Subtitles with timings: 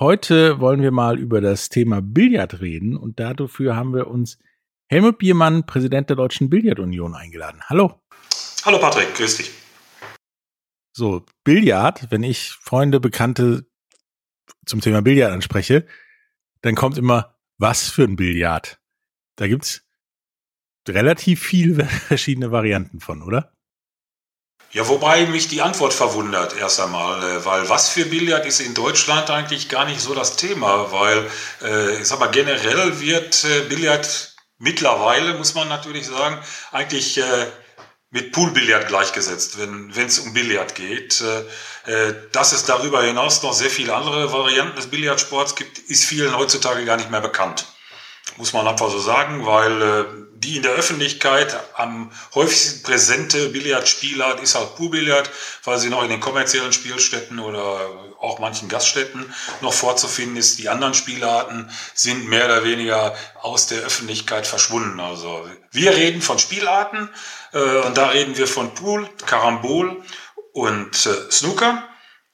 [0.00, 4.38] Heute wollen wir mal über das Thema Billard reden und dafür haben wir uns
[4.86, 7.62] Helmut Biermann, Präsident der Deutschen Billardunion, eingeladen.
[7.64, 8.00] Hallo.
[8.64, 9.50] Hallo Patrick, grüß dich.
[10.92, 13.66] So, Billard, wenn ich Freunde, Bekannte
[14.66, 15.84] zum Thema Billard anspreche,
[16.60, 18.80] dann kommt immer, was für ein Billard?
[19.34, 19.84] Da gibt's
[20.86, 23.57] relativ viele verschiedene Varianten von, oder?
[24.70, 28.74] Ja, wobei mich die Antwort verwundert erst einmal, äh, weil was für Billard ist in
[28.74, 31.30] Deutschland eigentlich gar nicht so das Thema, weil
[31.62, 36.38] äh, ich sag mal generell wird äh, Billard mittlerweile, muss man natürlich sagen,
[36.72, 37.20] eigentlich
[38.10, 41.22] mit Poolbillard gleichgesetzt, wenn es um Billard geht.
[42.32, 46.84] Dass es darüber hinaus noch sehr viele andere Varianten des Billardsports gibt, ist vielen heutzutage
[46.84, 47.66] gar nicht mehr bekannt
[48.36, 54.54] muss man einfach so sagen, weil die in der Öffentlichkeit am häufigsten präsente Billardspielart ist
[54.54, 55.30] halt Poolbillard,
[55.64, 60.58] weil sie noch in den kommerziellen Spielstätten oder auch manchen Gaststätten noch vorzufinden ist.
[60.58, 65.00] Die anderen Spielarten sind mehr oder weniger aus der Öffentlichkeit verschwunden.
[65.00, 67.08] Also wir reden von Spielarten
[67.52, 70.02] äh, und da reden wir von Pool, Karambol
[70.52, 71.87] und äh, Snooker.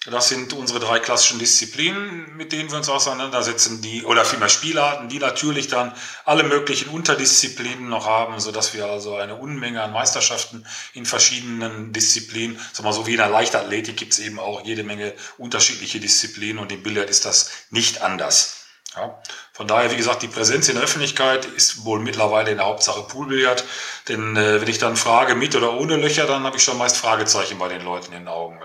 [0.06, 5.08] Das sind unsere drei klassischen Disziplinen, mit denen wir uns auseinandersetzen, die, oder vielmehr Spielarten,
[5.08, 5.94] die natürlich dann
[6.26, 11.94] alle möglichen Unterdisziplinen noch haben, so dass wir also eine Unmenge an Meisterschaften in verschiedenen
[11.94, 16.00] Disziplinen, sag mal so wie in der Leichtathletik gibt es eben auch jede Menge unterschiedliche
[16.00, 18.60] Disziplinen und im Billard ist das nicht anders.
[18.96, 19.20] Ja,
[19.52, 23.02] von daher, wie gesagt, die Präsenz in der Öffentlichkeit ist wohl mittlerweile in der Hauptsache
[23.02, 23.64] Poolbillard.
[24.08, 26.96] Denn äh, wenn ich dann frage, mit oder ohne Löcher, dann habe ich schon meist
[26.96, 28.60] Fragezeichen bei den Leuten in den Augen.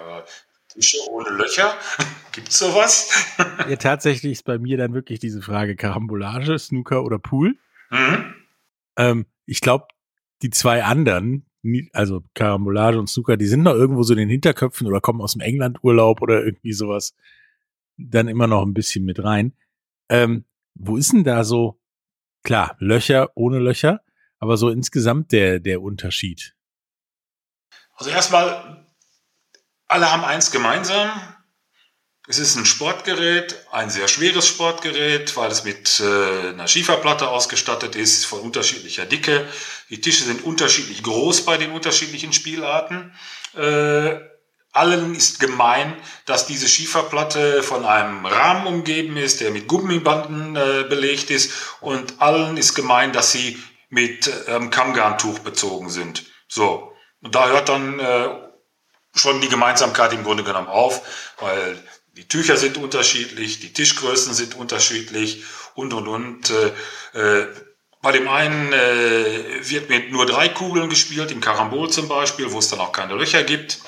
[0.79, 1.73] Tische ohne Löcher?
[2.31, 3.09] Gibt's sowas?
[3.69, 7.57] ja, tatsächlich ist bei mir dann wirklich diese Frage Karambolage, Snooker oder Pool.
[7.89, 8.33] Mhm.
[8.97, 9.87] Ähm, ich glaube,
[10.41, 11.45] die zwei anderen,
[11.91, 15.33] also Karambolage und Snooker, die sind noch irgendwo so in den Hinterköpfen oder kommen aus
[15.33, 17.13] dem England-Urlaub oder irgendwie sowas
[17.97, 19.53] dann immer noch ein bisschen mit rein.
[20.07, 21.81] Ähm, wo ist denn da so,
[22.43, 24.01] klar, Löcher ohne Löcher,
[24.37, 26.55] aber so insgesamt der, der Unterschied?
[27.95, 28.85] Also erstmal
[29.89, 31.11] alle haben eins gemeinsam.
[32.27, 37.95] Es ist ein Sportgerät, ein sehr schweres Sportgerät, weil es mit äh, einer Schieferplatte ausgestattet
[37.95, 39.47] ist, von unterschiedlicher Dicke.
[39.89, 43.15] Die Tische sind unterschiedlich groß bei den unterschiedlichen Spielarten.
[43.55, 44.19] Äh,
[44.71, 45.95] allen ist gemein,
[46.27, 51.51] dass diese Schieferplatte von einem Rahmen umgeben ist, der mit Gummibanden äh, belegt ist.
[51.81, 53.57] Und allen ist gemein, dass sie
[53.89, 56.25] mit ähm, Kammgarntuch bezogen sind.
[56.47, 56.93] So.
[57.21, 58.48] Und da hört dann äh,
[59.15, 61.77] schon die Gemeinsamkeit im Grunde genommen auf, weil
[62.15, 65.43] die Tücher sind unterschiedlich, die Tischgrößen sind unterschiedlich
[65.75, 66.51] und und und.
[67.13, 67.47] Äh, äh,
[68.01, 72.59] bei dem einen äh, wird mit nur drei Kugeln gespielt, im Karambol zum Beispiel, wo
[72.59, 73.79] es dann auch keine Löcher gibt.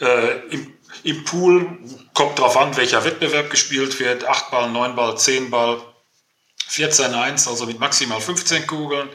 [0.00, 0.72] Äh, im,
[1.04, 1.78] Im Pool
[2.12, 4.24] kommt darauf an, welcher Wettbewerb gespielt wird.
[4.24, 5.80] Acht Ball, neun Ball, zehn Ball.
[6.70, 9.08] 14-1, also mit maximal 15 Kugeln.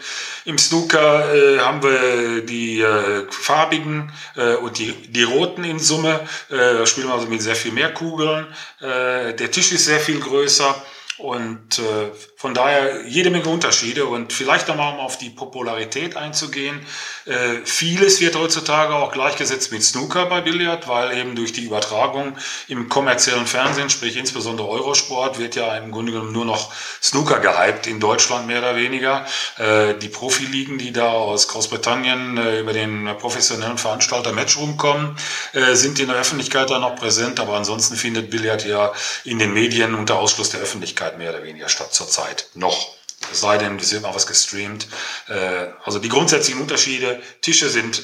[0.43, 6.19] Im Snooker äh, haben wir die äh, farbigen äh, und die, die roten in Summe.
[6.49, 8.47] Äh, da spielen wir also mit sehr viel mehr Kugeln.
[8.81, 10.75] Äh, der Tisch ist sehr viel größer.
[11.17, 16.85] Und äh, von daher jede Menge Unterschiede und vielleicht nochmal um auf die Popularität einzugehen.
[17.25, 22.37] Äh, vieles wird heutzutage auch gleichgesetzt mit Snooker bei Billard, weil eben durch die Übertragung
[22.67, 27.87] im kommerziellen Fernsehen, sprich insbesondere Eurosport, wird ja im Grunde genommen nur noch Snooker gehypt
[27.87, 29.25] in Deutschland mehr oder weniger.
[29.57, 35.15] Äh, die Profiligen, die da aus Großbritannien äh, über den professionellen Veranstalter Matchroom kommen,
[35.53, 38.91] äh, sind in der Öffentlichkeit da noch präsent, aber ansonsten findet Billard ja
[39.23, 42.49] in den Medien unter Ausschluss der Öffentlichkeit Öffentlichkeit mehr oder weniger statt zurzeit.
[42.55, 42.95] Noch.
[43.31, 44.87] Es sei denn, es wird mal was gestreamt.
[45.27, 48.03] Äh, also die grundsätzlichen Unterschiede, Tische sind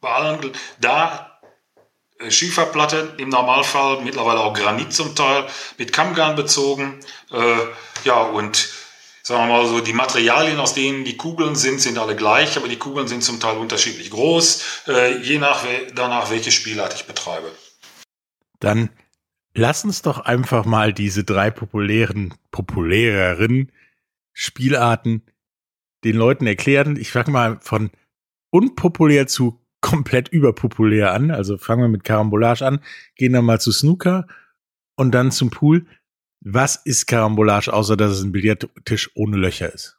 [0.00, 1.40] bei allen da,
[2.20, 5.46] äh, Schieferplatte im Normalfall, mittlerweile auch Granit zum Teil,
[5.78, 7.00] mit Kammgarn bezogen.
[7.30, 7.56] Äh,
[8.04, 8.68] ja, und
[9.22, 12.68] sagen wir mal so, die Materialien, aus denen die Kugeln sind, sind alle gleich, aber
[12.68, 14.62] die Kugeln sind zum Teil unterschiedlich groß,
[15.22, 15.64] je nach
[15.94, 17.50] danach, welche Spielart ich betreibe.
[18.60, 18.90] Dann
[19.54, 23.72] lass uns doch einfach mal diese drei populären, populäreren
[24.32, 25.22] Spielarten
[26.04, 26.96] den Leuten erklären.
[26.96, 27.90] Ich fange mal von
[28.50, 31.30] unpopulär zu komplett überpopulär an.
[31.30, 32.80] Also fangen wir mit Karambolage an,
[33.16, 34.26] gehen dann mal zu Snooker
[34.96, 35.86] und dann zum Pool.
[36.40, 39.98] Was ist Karambolage, außer dass es ein Billardtisch ohne Löcher ist?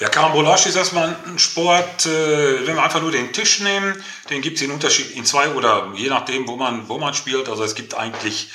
[0.00, 4.40] Ja, Karambolage ist erstmal ein Sport, äh, wenn wir einfach nur den Tisch nehmen, den
[4.40, 7.50] gibt es in Unterschied in zwei oder je nachdem, wo man, wo man spielt.
[7.50, 8.48] Also es gibt eigentlich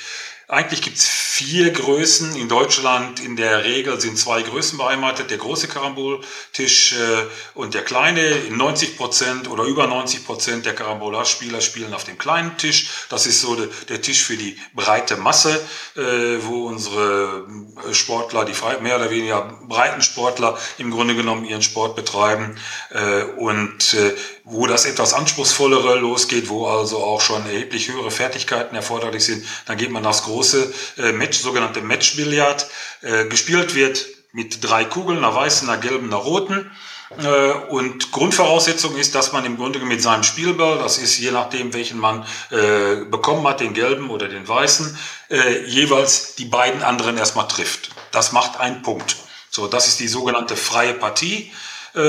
[0.48, 2.36] eigentlich gibt es vier Größen.
[2.36, 5.30] In Deutschland in der Regel sind zwei Größen beheimatet.
[5.30, 8.20] Der große Karamboltisch äh, und der kleine.
[8.22, 13.06] In 90 Prozent oder über 90 Prozent der Karambolage-Spieler spielen auf dem kleinen Tisch.
[13.08, 15.60] Das ist so de, der Tisch für die breite Masse,
[15.96, 16.00] äh,
[16.40, 17.44] wo unsere
[17.90, 22.56] äh, Sportler, die frei, mehr oder weniger breiten Sportler im Grunde genommen ihren Sport betreiben.
[22.90, 24.14] Äh, und äh,
[24.48, 29.76] wo das etwas anspruchsvollere losgeht, wo also auch schon erheblich höhere Fertigkeiten erforderlich sind, dann
[29.76, 32.68] geht man das große äh, Match, sogenannte Matchbillard.
[33.02, 36.70] Äh, gespielt wird mit drei Kugeln, einer weißen, einer gelben, einer roten.
[37.18, 41.74] Äh, und Grundvoraussetzung ist, dass man im Grunde mit seinem Spielball, das ist je nachdem,
[41.74, 44.96] welchen man äh, bekommen hat, den gelben oder den weißen,
[45.28, 47.90] äh, jeweils die beiden anderen erstmal trifft.
[48.12, 49.16] Das macht einen Punkt.
[49.50, 51.50] So, das ist die sogenannte freie Partie,
[51.94, 52.00] äh,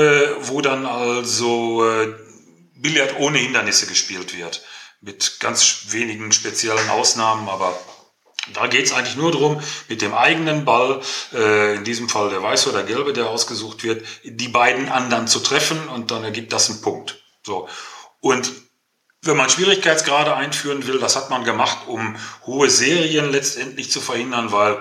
[0.42, 2.14] wo dann also äh,
[2.80, 4.62] Billard ohne Hindernisse gespielt wird.
[5.00, 7.78] Mit ganz wenigen speziellen Ausnahmen, aber
[8.54, 11.00] da geht es eigentlich nur darum, mit dem eigenen Ball,
[11.32, 15.40] äh, in diesem Fall der weiße oder gelbe, der ausgesucht wird, die beiden anderen zu
[15.40, 17.22] treffen und dann ergibt das einen Punkt.
[17.44, 17.68] So.
[18.20, 18.50] Und
[19.22, 22.16] wenn man Schwierigkeitsgrade einführen will, das hat man gemacht, um
[22.46, 24.78] hohe Serien letztendlich zu verhindern, weil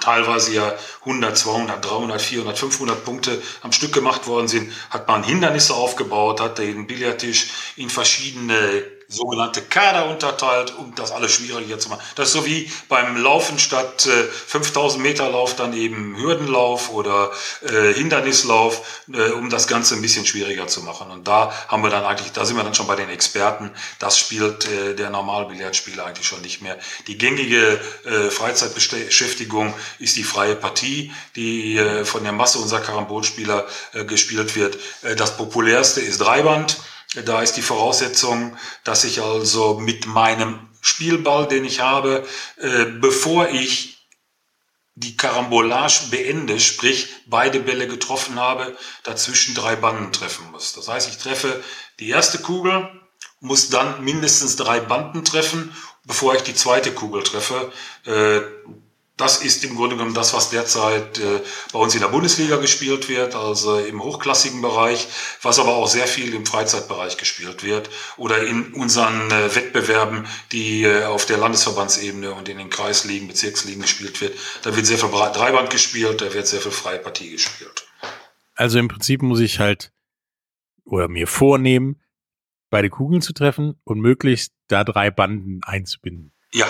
[0.00, 5.22] teilweise ja 100, 200, 300, 400, 500 Punkte am Stück gemacht worden sind, hat man
[5.22, 11.88] Hindernisse aufgebaut, hat den Billardtisch in verschiedene sogenannte Kader unterteilt, um das alles schwieriger zu
[11.88, 12.02] machen.
[12.14, 17.30] Das ist so wie beim Laufen statt äh, 5000 Meter Lauf dann eben Hürdenlauf oder
[17.62, 21.10] äh, Hindernislauf, äh, um das Ganze ein bisschen schwieriger zu machen.
[21.10, 23.70] Und da haben wir dann eigentlich, da sind wir dann schon bei den Experten.
[23.98, 26.78] Das spielt äh, der Normalbillardspieler eigentlich schon nicht mehr.
[27.06, 33.66] Die gängige äh, Freizeitbeschäftigung ist die freie Partie, die äh, von der Masse unserer Karambolspieler
[33.92, 34.78] äh, gespielt wird.
[35.02, 36.78] Äh, das populärste ist Dreiband.
[37.14, 42.26] Da ist die Voraussetzung, dass ich also mit meinem Spielball, den ich habe,
[42.56, 44.08] äh, bevor ich
[44.94, 50.74] die Karambolage beende, sprich beide Bälle getroffen habe, dazwischen drei Banden treffen muss.
[50.74, 51.62] Das heißt, ich treffe
[51.98, 52.88] die erste Kugel,
[53.40, 55.74] muss dann mindestens drei Banden treffen,
[56.04, 57.72] bevor ich die zweite Kugel treffe.
[58.06, 58.40] Äh,
[59.22, 61.40] das ist im Grunde genommen das, was derzeit äh,
[61.72, 65.06] bei uns in der Bundesliga gespielt wird, also im hochklassigen Bereich,
[65.40, 70.82] was aber auch sehr viel im Freizeitbereich gespielt wird oder in unseren äh, Wettbewerben, die
[70.82, 74.36] äh, auf der Landesverbandsebene und in den Kreisligen, Bezirksligen gespielt wird.
[74.62, 77.86] Da wird sehr viel Dreiband gespielt, da wird sehr viel freie Partie gespielt.
[78.54, 79.92] Also im Prinzip muss ich halt
[80.84, 82.02] oder mir vornehmen,
[82.70, 86.32] beide Kugeln zu treffen und möglichst da drei Banden einzubinden.
[86.52, 86.66] Ja,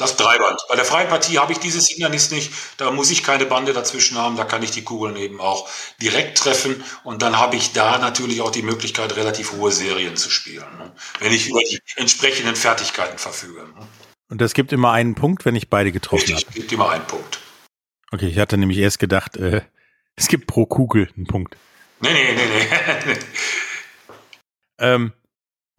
[0.00, 0.60] das Dreiband.
[0.68, 2.52] Bei der freien Partie habe ich dieses Hindernis nicht.
[2.78, 4.36] Da muss ich keine Bande dazwischen haben.
[4.36, 5.68] Da kann ich die Kugeln eben auch
[6.00, 6.82] direkt treffen.
[7.04, 10.66] Und dann habe ich da natürlich auch die Möglichkeit, relativ hohe Serien zu spielen.
[10.78, 10.92] Ne?
[11.20, 13.60] Wenn ich über die entsprechenden Fertigkeiten verfüge.
[13.60, 13.86] Ne?
[14.30, 16.54] Und das gibt immer einen Punkt, wenn ich beide getroffen Richtig, habe.
[16.54, 17.40] gibt immer einen Punkt.
[18.12, 19.62] Okay, ich hatte nämlich erst gedacht, äh,
[20.16, 21.56] es gibt pro Kugel einen Punkt.
[22.00, 23.16] Nee, nee, nee, nee.
[24.78, 25.12] ähm,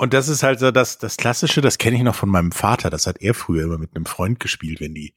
[0.02, 2.90] und das ist halt so das, das Klassische, das kenne ich noch von meinem Vater.
[2.90, 5.14] Das hat er früher immer mit einem Freund gespielt, wenn die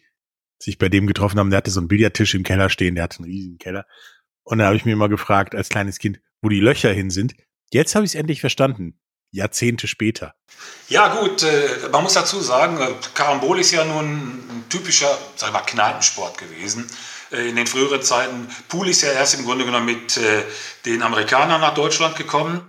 [0.59, 1.49] sich bei dem getroffen haben.
[1.49, 3.87] Der hatte so einen Billardtisch im Keller stehen, der hatte einen riesigen Keller.
[4.43, 7.35] Und da habe ich mir immer gefragt, als kleines Kind, wo die Löcher hin sind.
[7.73, 9.01] Jetzt habe ich es endlich verstanden.
[9.31, 10.35] Jahrzehnte später.
[10.91, 15.49] Ja gut, äh, man muss dazu sagen, äh, Karambol ist ja nun ein typischer, sag
[15.49, 16.87] ich mal, Kneipensport gewesen.
[17.33, 20.21] Äh, in den früheren Zeiten, Pool ist ja erst im Grunde genommen mit
[20.85, 22.61] den Amerikanern nach Deutschland gekommen.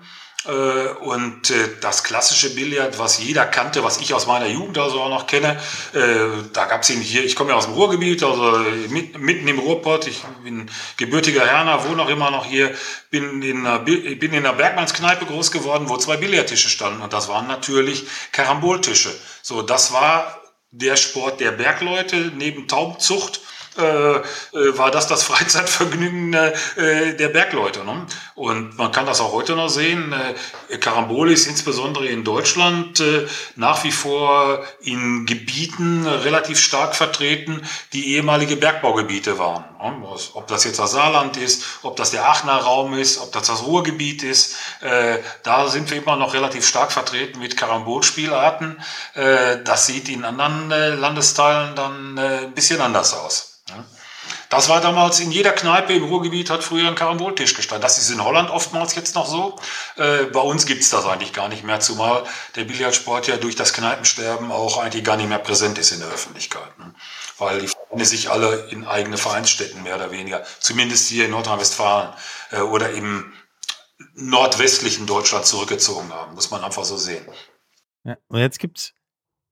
[0.48, 5.02] Äh, und äh, das klassische Billard, was jeder kannte, was ich aus meiner Jugend also
[5.02, 5.60] auch noch kenne,
[5.94, 8.60] äh, da gab es eben hier, ich komme ja aus dem Ruhrgebiet, also
[8.90, 12.76] mitten im Ruhrpott, ich bin gebürtiger Herner, wohne auch immer noch hier,
[13.10, 17.02] bin in einer, bin in einer Bergmannskneipe groß geworden, wo zwei Billardtische standen.
[17.02, 19.10] Und das waren natürlich Karamboltische.
[19.42, 23.42] So, das war der Sport der Bergleute neben Taubenzucht
[23.76, 27.84] war das das Freizeitvergnügen äh, der Bergleute.
[27.84, 28.06] Ne?
[28.36, 30.14] Und man kann das auch heute noch sehen.
[30.70, 37.62] Äh, Karambol ist insbesondere in Deutschland äh, nach wie vor in Gebieten relativ stark vertreten,
[37.94, 39.64] die ehemalige Bergbaugebiete waren.
[39.82, 40.08] Ne?
[40.34, 43.66] Ob das jetzt das Saarland ist, ob das der Aachener Raum ist, ob das das
[43.66, 48.82] Ruhrgebiet ist, äh, da sind wir immer noch relativ stark vertreten mit Karambolspielarten.
[49.14, 53.56] Äh, das sieht in anderen äh, Landesteilen dann äh, ein bisschen anders aus.
[54.50, 57.82] Das war damals in jeder Kneipe im Ruhrgebiet hat früher ein Karamboltisch gestanden.
[57.82, 59.56] Das ist in Holland oftmals jetzt noch so.
[59.98, 62.24] Äh, bei uns gibt's das eigentlich gar nicht mehr, zumal
[62.56, 66.10] der Billardsport ja durch das Kneipensterben auch eigentlich gar nicht mehr präsent ist in der
[66.10, 66.78] Öffentlichkeit.
[66.80, 66.94] Ne?
[67.38, 72.14] Weil die Vereine sich alle in eigene Vereinsstätten mehr oder weniger, zumindest hier in Nordrhein-Westfalen
[72.52, 73.34] äh, oder im
[74.14, 77.26] nordwestlichen Deutschland zurückgezogen haben, muss man einfach so sehen.
[78.04, 78.94] Ja, und jetzt gibt's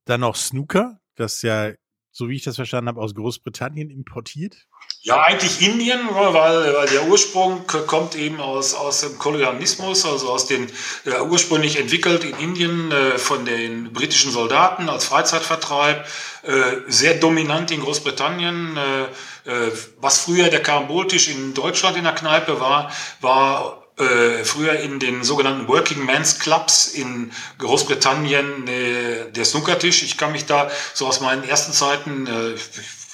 [0.06, 1.72] dann noch Snooker, das ja,
[2.14, 4.68] so wie ich das verstanden habe, aus Großbritannien importiert.
[5.02, 10.46] Ja, eigentlich Indien, weil, weil der Ursprung kommt eben aus, aus dem Kolonialismus, also aus
[10.46, 10.68] den
[11.06, 16.06] äh, ursprünglich entwickelt in Indien äh, von den britischen Soldaten als Freizeitvertreib,
[16.44, 16.52] äh,
[16.88, 18.78] sehr dominant in Großbritannien.
[18.78, 24.80] Äh, äh, was früher der Karamboltisch in Deutschland in der Kneipe war, war äh, früher
[24.80, 30.04] in den sogenannten Working Men's Clubs in Großbritannien äh, der Snookertisch.
[30.04, 32.56] Ich kann mich da so aus meinen ersten Zeiten, äh,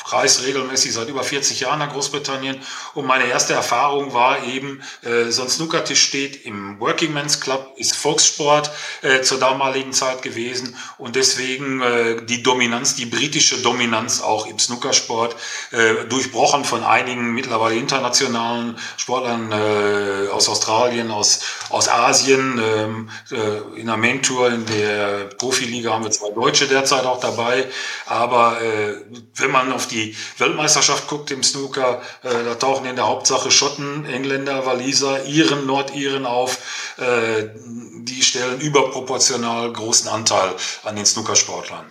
[0.06, 2.62] reise regelmäßig seit über 40 Jahren nach Großbritannien
[2.94, 7.96] und meine erste Erfahrung war eben, äh, so ein steht im Working Men's Club, ist
[7.96, 14.48] Volkssport äh, zur damaligen Zeit gewesen und deswegen äh, die Dominanz, die britische Dominanz auch
[14.48, 15.36] im Snookersport,
[15.72, 22.62] äh, durchbrochen von einigen mittlerweile internationalen Sportlern äh, aus Australien, aus, aus Asien.
[22.64, 27.20] Ähm, äh, in der Main Tour, in der Profiliga haben wir zwei Deutsche derzeit auch
[27.20, 27.68] dabei,
[28.06, 28.96] aber äh,
[29.36, 34.06] wenn man auf die Weltmeisterschaft guckt im Snooker, äh, da tauchen in der Hauptsache Schotten,
[34.06, 36.96] Engländer, Waliser, Iren, Nordiren auf.
[36.98, 37.50] Äh,
[38.02, 41.86] die stellen überproportional großen Anteil an den Snookersportlern.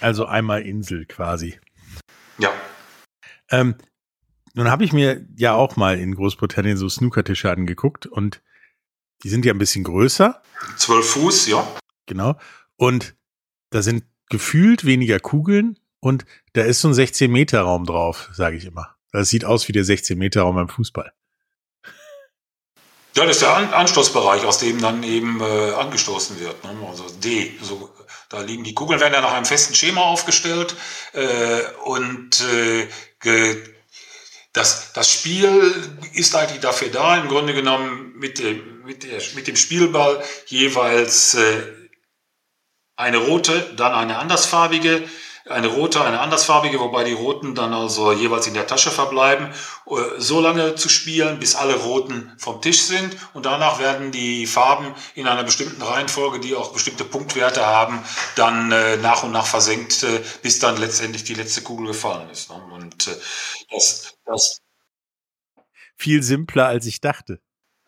[0.00, 1.58] Also einmal Insel quasi.
[2.38, 2.50] Ja.
[3.50, 3.74] Ähm,
[4.54, 8.42] nun habe ich mir ja auch mal in Großbritannien so Snookertische angeguckt und
[9.22, 10.42] die sind ja ein bisschen größer.
[10.76, 11.66] Zwölf Fuß, ja.
[12.06, 12.36] Genau.
[12.76, 13.14] Und
[13.70, 18.96] da sind gefühlt weniger Kugeln, und da ist so ein 16-Meter-Raum drauf, sage ich immer.
[19.12, 21.12] Das sieht aus wie der 16-Meter-Raum beim Fußball.
[23.16, 26.62] Ja, das ist der An Anstoßbereich, aus dem dann eben äh, angestoßen wird.
[26.62, 26.70] Ne?
[26.88, 27.52] Also D.
[27.60, 27.90] So,
[28.28, 30.76] da liegen die Kugeln, werden ja nach einem festen Schema aufgestellt.
[31.12, 32.86] Äh, und äh,
[34.52, 35.74] das, das Spiel
[36.14, 41.34] ist eigentlich dafür da, im Grunde genommen mit dem, mit der, mit dem Spielball jeweils
[41.34, 41.62] äh,
[42.94, 45.02] eine rote, dann eine andersfarbige
[45.48, 49.48] eine rote, eine andersfarbige, wobei die roten dann also jeweils in der Tasche verbleiben,
[49.86, 54.46] äh, so lange zu spielen, bis alle roten vom Tisch sind und danach werden die
[54.46, 58.02] Farben in einer bestimmten Reihenfolge, die auch bestimmte Punktwerte haben,
[58.36, 62.50] dann äh, nach und nach versenkt, äh, bis dann letztendlich die letzte Kugel gefallen ist.
[62.50, 62.56] Ne?
[62.72, 63.16] Und äh,
[63.70, 64.60] das, das
[65.96, 67.40] viel simpler als ich dachte.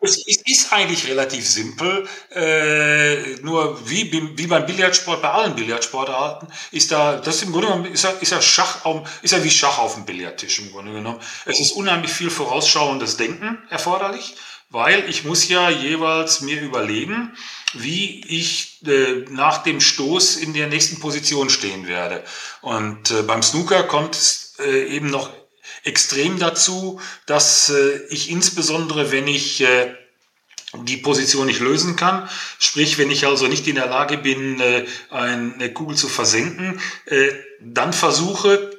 [0.03, 2.05] Es ist eigentlich relativ simpel,
[2.35, 7.85] äh, nur wie, wie beim Billardsport, bei allen Billardsportarten, ist da, das im Grunde genommen,
[7.85, 10.91] ist ja, ist ja Schach, auf, ist ja wie Schach auf dem Billardtisch im Grunde
[10.91, 11.19] genommen.
[11.45, 14.35] Es ist unheimlich viel vorausschauendes Denken erforderlich,
[14.69, 17.31] weil ich muss ja jeweils mir überlegen,
[17.73, 22.23] wie ich äh, nach dem Stoß in der nächsten Position stehen werde.
[22.61, 25.31] Und äh, beim Snooker kommt es äh, eben noch
[25.83, 29.93] extrem dazu, dass äh, ich insbesondere, wenn ich äh,
[30.73, 34.85] die Position nicht lösen kann, sprich, wenn ich also nicht in der Lage bin, äh,
[35.09, 37.29] eine Kugel zu versenken, äh,
[37.61, 38.71] dann versuche,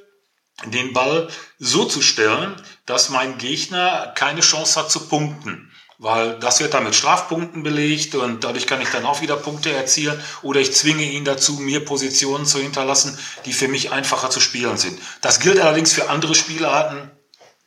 [0.66, 2.54] den Ball so zu stellen,
[2.86, 8.14] dass mein Gegner keine Chance hat zu punkten weil das wird dann mit Strafpunkten belegt
[8.14, 11.84] und dadurch kann ich dann auch wieder Punkte erzielen oder ich zwinge ihn dazu, mir
[11.84, 14.98] Positionen zu hinterlassen, die für mich einfacher zu spielen sind.
[15.20, 17.10] Das gilt allerdings für andere Spielarten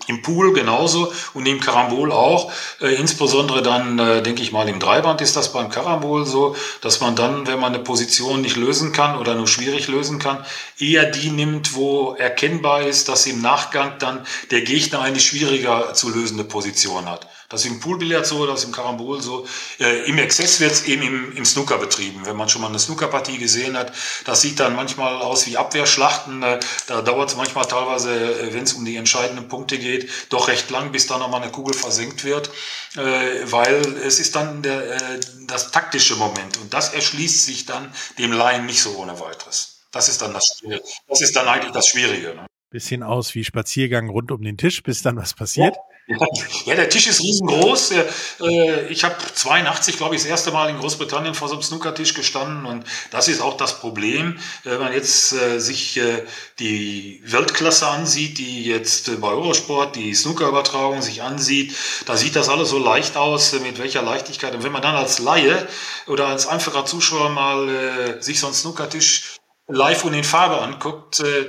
[0.05, 2.51] im Pool genauso und im Karambol auch.
[2.79, 7.01] Äh, insbesondere dann, äh, denke ich mal, im Dreiband ist das beim Karambol so, dass
[7.01, 10.45] man dann, wenn man eine Position nicht lösen kann oder nur schwierig lösen kann,
[10.77, 16.09] eher die nimmt, wo erkennbar ist, dass im Nachgang dann der Gegner eine schwieriger zu
[16.09, 17.27] lösende Position hat.
[17.49, 19.47] Das ist im Poolbillard so, das ist im Karambol so.
[19.79, 22.25] Äh, Im Exzess wird es eben im, im Snooker betrieben.
[22.25, 23.93] Wenn man schon mal eine Snookerpartie gesehen hat,
[24.25, 26.43] das sieht dann manchmal aus wie Abwehrschlachten.
[26.43, 30.49] Äh, da dauert es manchmal teilweise, äh, wenn es um die entscheidenden Punkte geht, doch
[30.49, 32.49] recht lang, bis dann nochmal eine Kugel versenkt wird,
[32.95, 32.99] äh,
[33.45, 38.33] weil es ist dann der, äh, das taktische Moment und das erschließt sich dann dem
[38.33, 39.85] Laien nicht so ohne weiteres.
[39.91, 40.83] Das ist dann das Schwierige.
[41.07, 42.35] Das ist dann eigentlich das Schwierige.
[42.35, 42.45] Ne?
[42.69, 45.75] bisschen aus wie Spaziergang rund um den Tisch, bis dann was passiert.
[45.75, 45.96] Ja.
[46.07, 47.91] Ja, der Tisch ist riesengroß.
[47.91, 52.13] Äh, ich habe 82, glaube ich, das erste Mal in Großbritannien vor so einem Snookertisch
[52.13, 56.23] gestanden und das ist auch das Problem, wenn man jetzt äh, sich äh,
[56.59, 62.69] die Weltklasse ansieht, die jetzt bei Eurosport die Snookerübertragung sich ansieht, da sieht das alles
[62.69, 64.55] so leicht aus, mit welcher Leichtigkeit.
[64.55, 65.67] Und wenn man dann als Laie
[66.07, 69.37] oder als einfacher Zuschauer mal sich so einen Snookertisch
[69.67, 71.47] live und in Farbe anguckt, äh,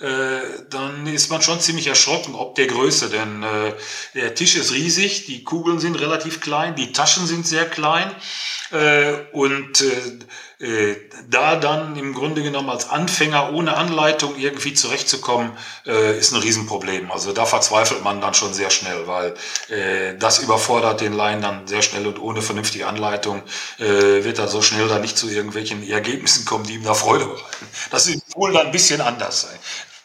[0.00, 3.74] dann ist man schon ziemlich erschrocken, ob der Größe, denn äh,
[4.14, 8.10] der Tisch ist riesig, die Kugeln sind relativ klein, die Taschen sind sehr klein
[8.70, 10.96] äh, und äh, äh,
[11.28, 15.52] da dann im Grunde genommen als Anfänger ohne Anleitung irgendwie zurechtzukommen,
[15.86, 17.10] äh, ist ein Riesenproblem.
[17.10, 19.34] Also da verzweifelt man dann schon sehr schnell, weil
[19.68, 23.42] äh, das überfordert den Laien dann sehr schnell und ohne vernünftige Anleitung
[23.78, 27.24] äh, wird er so schnell dann nicht zu irgendwelchen Ergebnissen kommen, die ihm da Freude
[27.24, 27.66] bereiten.
[27.90, 29.48] Das ist wohl dann ein bisschen anders.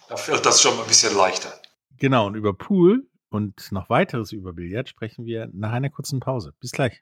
[0.07, 1.51] Da fällt das schon ein bisschen leichter.
[1.97, 6.53] Genau, und über Pool und noch weiteres über Billard sprechen wir nach einer kurzen Pause.
[6.59, 7.01] Bis gleich.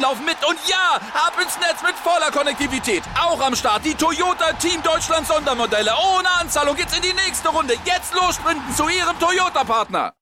[0.01, 0.37] laufen mit.
[0.47, 3.03] Und ja, ab ins Netz mit voller Konnektivität.
[3.15, 5.91] Auch am Start die Toyota Team Deutschland Sondermodelle.
[5.91, 7.73] Ohne Anzahlung geht's in die nächste Runde.
[7.85, 10.13] Jetzt los sprinten zu ihrem Toyota-Partner.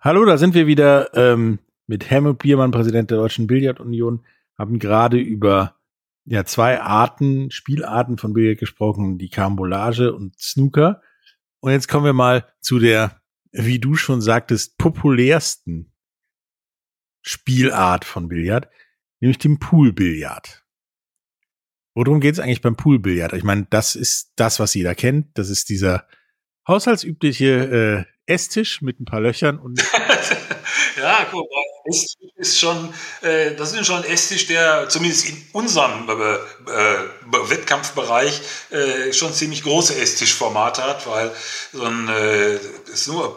[0.00, 4.24] Hallo, da sind wir wieder ähm, mit Helmut Biermann, Präsident der Deutschen Billardunion.
[4.58, 5.76] Haben gerade über
[6.24, 11.00] ja zwei Arten, Spielarten von Billard gesprochen, die Karambolage und Snooker.
[11.60, 13.20] Und jetzt kommen wir mal zu der,
[13.52, 15.91] wie du schon sagtest, populärsten
[17.22, 18.68] Spielart von Billard,
[19.20, 20.64] nämlich dem Poolbillard.
[21.94, 23.32] Worum geht es eigentlich beim Poolbillard?
[23.34, 25.36] Ich meine, das ist das, was jeder kennt.
[25.38, 26.06] Das ist dieser
[26.66, 29.82] haushaltsübliche äh, Esstisch mit ein paar Löchern und
[30.96, 32.92] Ja, guck mal, ist, ist schon,
[33.22, 39.32] äh, das ist schon ein Esstisch, der zumindest in unserem äh, äh, Wettkampfbereich äh, schon
[39.32, 41.32] ziemlich große Esstischformate hat, weil
[41.72, 42.58] so ein äh,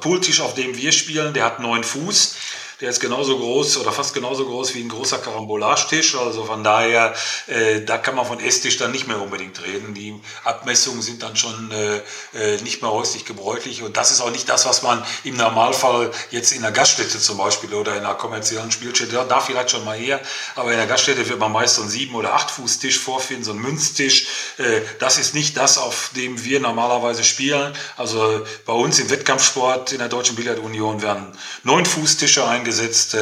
[0.02, 2.36] Pooltisch, auf dem wir spielen, der hat neun Fuß
[2.82, 6.16] der ist genauso groß oder fast genauso groß wie ein großer Karambolagetisch.
[6.16, 7.14] Also von daher,
[7.48, 9.94] äh, da kann man von Esstisch dann nicht mehr unbedingt reden.
[9.94, 12.02] Die Abmessungen sind dann schon äh,
[12.34, 13.82] äh, nicht mehr häuslich gebräuchlich.
[13.84, 17.38] Und das ist auch nicht das, was man im Normalfall jetzt in der Gaststätte zum
[17.38, 20.20] Beispiel oder in einer kommerziellen Spielstätte, da vielleicht schon mal eher,
[20.56, 23.46] aber in der Gaststätte wird man meist so einen sieben oder acht Fuß Tisch vorfinden,
[23.46, 24.28] so einen Münztisch.
[24.58, 27.74] Äh, das ist nicht das, auf dem wir normalerweise spielen.
[27.96, 31.32] Also bei uns im Wettkampfsport in der Deutschen Billardunion werden
[31.64, 33.16] neun Fußtische ein eingesetzt,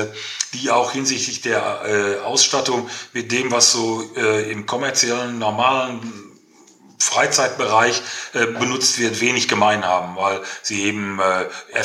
[0.54, 6.02] die auch hinsichtlich der äh, Ausstattung mit dem, was so äh, im kommerziellen, normalen
[6.98, 8.02] Freizeitbereich
[8.34, 11.20] äh, benutzt wird, wenig gemein haben, weil sie eben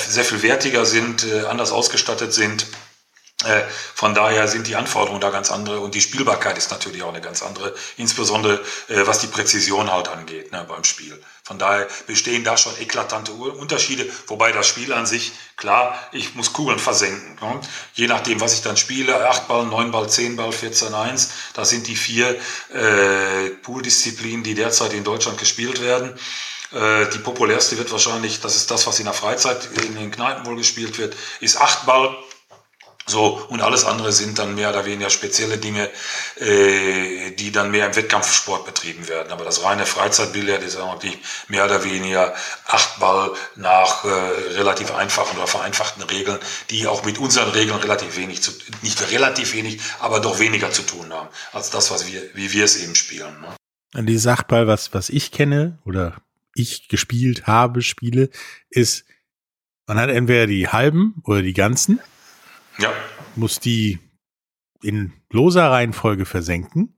[0.06, 2.66] sehr viel wertiger sind, anders ausgestattet sind
[3.94, 7.20] von daher sind die Anforderungen da ganz andere und die Spielbarkeit ist natürlich auch eine
[7.20, 11.22] ganz andere, insbesondere was die Präzision halt angeht ne, beim Spiel.
[11.48, 16.52] Von daher bestehen da schon eklatante Unterschiede, wobei das Spiel an sich, klar, ich muss
[16.52, 17.38] Kugeln versenken.
[17.40, 17.58] Ne?
[17.94, 21.70] Je nachdem, was ich dann spiele, 8 Ball, 9 Ball, 10 Ball, 14, 1, das
[21.70, 22.38] sind die vier
[22.74, 26.12] äh, Pooldisziplinen, die derzeit in Deutschland gespielt werden.
[26.70, 30.44] Äh, die populärste wird wahrscheinlich, das ist das, was in der Freizeit in den Kneipen
[30.44, 32.14] wohl gespielt wird, ist 8 Ball.
[33.08, 35.88] So, und alles andere sind dann mehr oder weniger spezielle Dinge,
[36.36, 39.32] äh, die dann mehr im Wettkampfsport betrieben werden.
[39.32, 41.16] Aber das reine Freizeitbillard ist eigentlich
[41.48, 42.34] mehr oder weniger
[42.66, 44.08] Achtball nach äh,
[44.56, 49.54] relativ einfachen oder vereinfachten Regeln, die auch mit unseren Regeln relativ wenig zu, nicht relativ
[49.54, 52.94] wenig, aber doch weniger zu tun haben, als das, was wir, wie wir es eben
[52.94, 53.40] spielen.
[53.40, 53.56] Ne?
[53.94, 56.20] An die Sachball, was, was ich kenne oder
[56.54, 58.28] ich gespielt habe, spiele,
[58.68, 59.06] ist,
[59.86, 62.00] man hat entweder die halben oder die ganzen.
[62.78, 62.92] Ja.
[63.36, 63.98] Muss die
[64.82, 66.96] in loser Reihenfolge versenken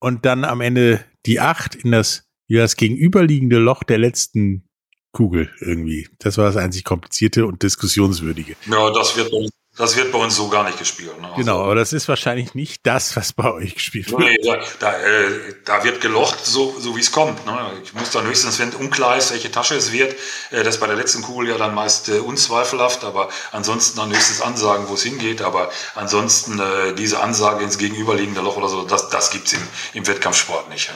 [0.00, 4.68] und dann am Ende die acht in das, wie das gegenüberliegende Loch der letzten
[5.12, 6.08] Kugel irgendwie.
[6.18, 8.56] Das war das einzig komplizierte und diskussionswürdige.
[8.70, 9.32] Ja, das wird
[9.80, 11.18] das wird bei uns so gar nicht gespielt.
[11.18, 11.26] Ne?
[11.28, 14.20] Also, genau, aber das ist wahrscheinlich nicht das, was bei euch gespielt wird.
[14.20, 17.46] Nee, da, da, äh, da wird gelocht, so, so wie es kommt.
[17.46, 17.58] Ne?
[17.82, 20.14] Ich muss dann höchstens, wenn unklar ist, welche Tasche es wird,
[20.50, 24.42] äh, das bei der letzten Kugel ja dann meist äh, unzweifelhaft, aber ansonsten dann höchstens
[24.42, 25.40] ansagen, wo es hingeht.
[25.40, 30.06] Aber ansonsten äh, diese Ansage ins gegenüberliegende Loch oder so, das, das gibt's im, im
[30.06, 30.92] Wettkampfsport nicht.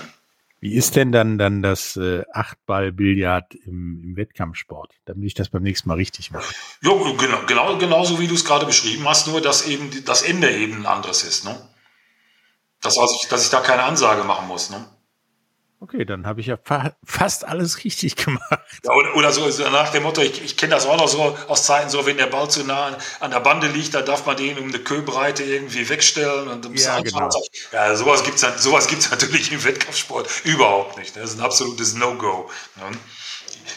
[0.65, 5.63] Wie ist denn dann dann das äh, Achtball-Billard im, im Wettkampfsport, damit ich das beim
[5.63, 6.55] nächsten Mal richtig mache?
[6.81, 10.51] Ja, genau, genau, genauso wie du es gerade beschrieben hast, nur dass eben das Ende
[10.51, 11.45] eben ein anderes ist.
[11.45, 11.55] Ne?
[12.81, 14.71] Das, dass, ich, dass ich da keine Ansage machen muss.
[14.71, 14.83] Ne?
[15.85, 18.65] Okay, dann habe ich ja fa fast alles richtig gemacht.
[18.85, 21.67] Ja, oder, oder, so nach dem Motto, ich, ich kenne das auch noch so aus
[21.67, 24.57] Zeiten, so wenn der Ball zu nah an der Bande liegt, dann darf man den
[24.57, 26.49] um eine Köbreite irgendwie wegstellen.
[26.49, 27.29] Und ja, genau.
[27.71, 31.17] ja, sowas gibt es sowas gibt's natürlich im Wettkampfsport überhaupt nicht.
[31.17, 31.21] Ne?
[31.21, 32.49] Das ist ein absolutes No-Go.
[32.77, 32.97] Ne?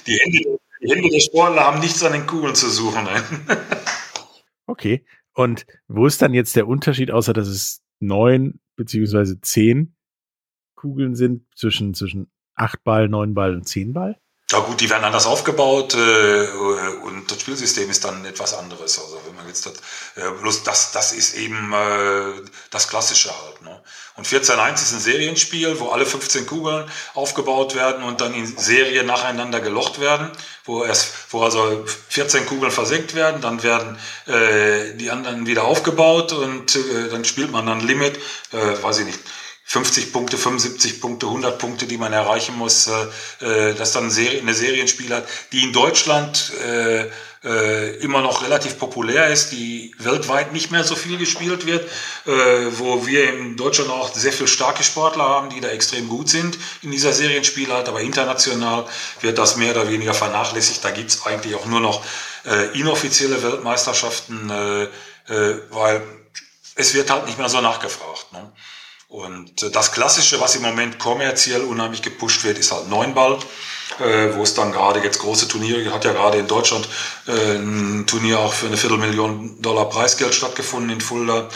[0.07, 3.03] Die, Hände, die Hände der Sportler haben nichts an den Kugeln zu suchen.
[3.03, 3.21] Ne?
[4.65, 9.96] okay, und wo ist dann jetzt der Unterschied, außer dass es neun beziehungsweise zehn
[10.77, 14.17] Kugeln sind zwischen, zwischen 8 Ball, 9 Ball und 10 Ball?
[14.49, 16.47] Ja gut, die werden anders aufgebaut äh,
[17.03, 18.97] und das Spielsystem ist dann etwas anderes.
[18.97, 19.73] Also wenn man jetzt das,
[20.15, 23.61] äh, bloß das, das ist eben äh, das Klassische halt.
[23.63, 23.81] Ne?
[24.15, 29.03] Und 14.1 ist ein Serienspiel, wo alle 15 Kugeln aufgebaut werden und dann in Serie
[29.03, 30.31] nacheinander gelocht werden,
[30.63, 36.31] wo erst, wo also 14 Kugeln versenkt werden, dann werden äh, die anderen wieder aufgebaut
[36.31, 38.17] und äh, dann spielt man dann Limit,
[38.53, 39.19] äh, weiß ich nicht
[39.69, 44.53] 50 Punkte, 75 Punkte, 100 Punkte, die man erreichen muss, äh, äh das dann eine
[44.53, 47.07] Serienspiel hat, die in Deutschland äh,
[47.43, 51.83] äh, immer noch relativ populär ist, die weltweit nicht mehr so viel gespielt wird,
[52.25, 52.31] äh,
[52.77, 56.57] wo wir in Deutschland auch sehr viele starke Sportler haben, die da extrem gut sind
[56.81, 58.85] in dieser Serienspielart, aber international
[59.21, 60.83] wird das mehr oder weniger vernachlässigt.
[60.83, 62.03] Da gibt's eigentlich auch nur noch
[62.45, 64.83] äh, inoffizielle Weltmeisterschaften, äh,
[65.33, 66.01] äh, weil
[66.75, 68.31] es wird halt nicht mehr so nachgefragt.
[68.31, 68.51] Ne?
[69.09, 73.39] Und äh, das Klassische, was im Moment kommerziell unheimlich gepusht wird, ist halt Neunball,
[73.99, 76.87] äh, wo es dann gerade jetzt große Turniere, hat ja gerade in Deutschland
[77.25, 81.47] äh, ein Turnier auch für eine Viertelmillion Dollar Preisgeld stattgefunden in Fulda,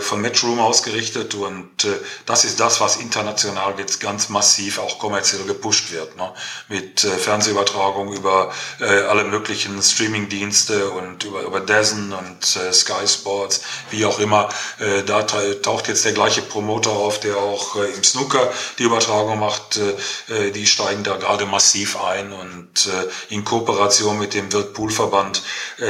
[0.00, 1.88] von Matchroom ausgerichtet und äh,
[2.26, 6.32] das ist das, was international jetzt ganz massiv auch kommerziell gepusht wird, ne?
[6.68, 13.06] mit äh, Fernsehübertragung über äh, alle möglichen Streamingdienste und über, über DAZN und äh, Sky
[13.06, 17.76] Sports, wie auch immer, äh, da taucht jetzt der gleiche Pro Promoter auf, der auch
[17.76, 19.78] äh, im Snooker die Übertragung macht.
[19.78, 24.74] Äh, äh, die steigen da gerade massiv ein und äh, in Kooperation mit dem World
[24.74, 25.42] Pool Verband
[25.78, 25.82] äh,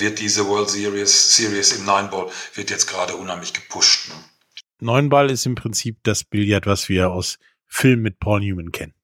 [0.00, 4.08] wird diese World Series, Series im Nine Ball wird jetzt gerade unheimlich gepusht.
[4.08, 4.14] Ne?
[4.80, 8.94] Neunball ist im Prinzip das Billard, was wir aus Filmen mit Paul Newman kennen.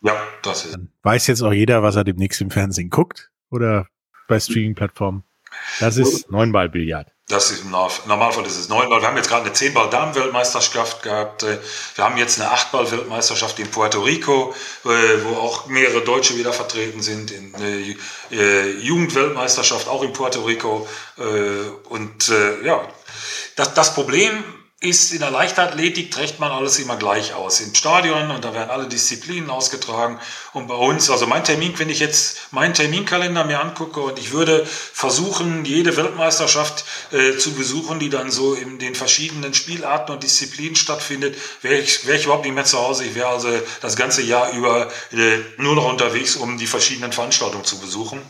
[0.00, 0.74] Ja, das ist.
[0.74, 3.88] Dann weiß jetzt auch jeder, was er demnächst im Fernsehen guckt oder
[4.28, 5.24] bei Streaming-Plattformen.
[5.80, 7.13] Das ist Neunball-Billard.
[7.28, 9.00] Das ist im Normalfall ist es Neunball.
[9.00, 11.42] Wir haben jetzt gerade eine Zehnball-Damen-Weltmeisterschaft gehabt.
[11.42, 11.58] Äh,
[11.94, 14.88] wir haben jetzt eine Achtball-Weltmeisterschaft in Puerto Rico, äh,
[15.24, 17.30] wo auch mehrere Deutsche wieder vertreten sind.
[17.30, 17.96] In eine
[18.30, 20.86] äh, Jugendweltmeisterschaft auch in Puerto Rico.
[21.88, 22.28] Und
[22.64, 22.86] ja,
[23.56, 24.42] das Problem
[24.84, 27.60] ist in der Leichtathletik trägt man alles immer gleich aus.
[27.60, 30.20] Im Stadion und da werden alle Disziplinen ausgetragen.
[30.52, 34.32] Und bei uns, also mein Termin, wenn ich jetzt meinen Terminkalender mir angucke und ich
[34.32, 40.22] würde versuchen, jede Weltmeisterschaft äh, zu besuchen, die dann so in den verschiedenen Spielarten und
[40.22, 43.04] Disziplinen stattfindet, wäre ich, wär ich überhaupt nicht mehr zu Hause.
[43.04, 43.48] Ich wäre also
[43.80, 48.20] das ganze Jahr über äh, nur noch unterwegs, um die verschiedenen Veranstaltungen zu besuchen.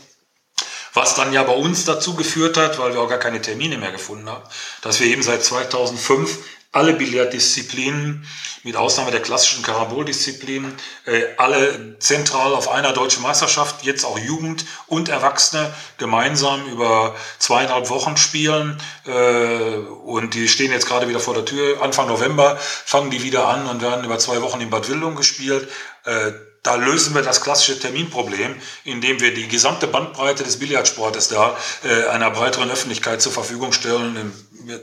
[0.95, 3.91] Was dann ja bei uns dazu geführt hat, weil wir auch gar keine Termine mehr
[3.91, 4.43] gefunden haben,
[4.81, 6.37] dass wir eben seit 2005
[6.75, 8.27] alle Billarddisziplinen,
[8.63, 10.73] mit Ausnahme der klassischen Karaboldisziplinen,
[11.05, 17.89] äh, alle zentral auf einer deutschen Meisterschaft, jetzt auch Jugend und Erwachsene, gemeinsam über zweieinhalb
[17.89, 18.77] Wochen spielen.
[19.05, 21.81] Äh, und die stehen jetzt gerade wieder vor der Tür.
[21.81, 25.69] Anfang November fangen die wieder an und werden über zwei Wochen in Bad Wildung gespielt.
[26.03, 26.31] Äh,
[26.65, 32.07] da lösen wir das klassische Terminproblem, indem wir die gesamte Bandbreite des Billardsportes da äh,
[32.07, 34.33] einer breiteren Öffentlichkeit zur Verfügung stellen,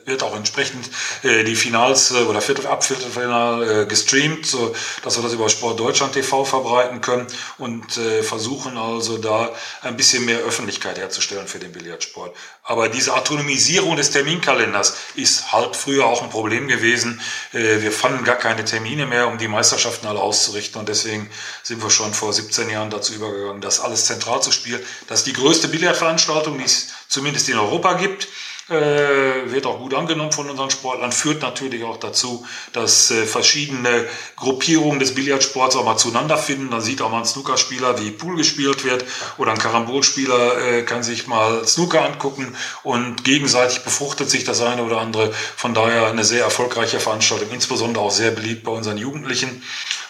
[0.05, 0.88] wird auch entsprechend
[1.23, 5.81] äh, die Finals äh, oder Viertel, Abviertelfinal äh, gestreamt, so dass wir das über Sport
[5.81, 7.27] Deutschland TV verbreiten können
[7.59, 9.51] und äh, versuchen also da
[9.83, 12.35] ein bisschen mehr Öffentlichkeit herzustellen für den Billardsport.
[12.64, 17.21] Aber diese Autonomisierung des Terminkalenders ist halt früher auch ein Problem gewesen.
[17.53, 21.29] Äh, wir fanden gar keine Termine mehr, um die Meisterschaften alle auszurichten und deswegen
[21.62, 24.83] sind wir schon vor 17 Jahren dazu übergegangen, das alles zentral zu spielen.
[25.07, 28.27] Das ist die größte Billardveranstaltung, die es zumindest in Europa gibt
[28.73, 34.07] wird auch gut angenommen von unseren Sportlern, führt natürlich auch dazu, dass äh, verschiedene
[34.37, 36.71] Gruppierungen des Billardsports auch mal zueinander finden.
[36.71, 39.05] Da sieht auch mal ein Snookerspieler, wie Pool gespielt wird
[39.39, 44.83] oder ein Karambolspieler äh, kann sich mal Snooker angucken und gegenseitig befruchtet sich das eine
[44.83, 45.33] oder andere.
[45.57, 49.63] Von daher eine sehr erfolgreiche Veranstaltung, insbesondere auch sehr beliebt bei unseren Jugendlichen.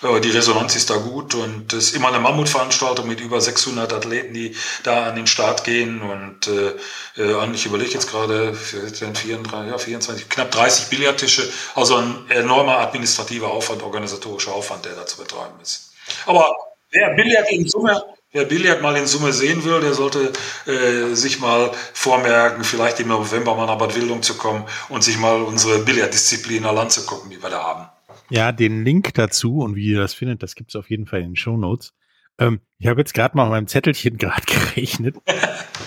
[0.02, 3.92] Äh, die Resonanz ist da gut und es ist immer eine Mammutveranstaltung mit über 600
[3.92, 8.51] Athleten, die da an den Start gehen und äh, äh ich überlege jetzt gerade, äh,
[8.54, 9.30] 34,
[9.70, 11.48] ja, 24, knapp 30 Billardtische.
[11.74, 15.92] Also ein enormer administrativer Aufwand, organisatorischer Aufwand, der da zu betreiben ist.
[16.26, 16.54] Aber
[16.90, 20.32] wer Billard in Summe, wer Billard mal in Summe sehen will, der sollte
[20.66, 25.18] äh, sich mal vormerken, vielleicht im November mal nach Bad Wildung zu kommen und sich
[25.18, 27.88] mal unsere Billarddisziplin an Land zu gucken, die wir da haben.
[28.30, 31.20] Ja, den Link dazu und wie ihr das findet, das gibt es auf jeden Fall
[31.20, 31.92] in den Show Notes.
[32.38, 35.16] Ähm, ich habe jetzt gerade mal auf meinem Zettelchen gerade gerechnet.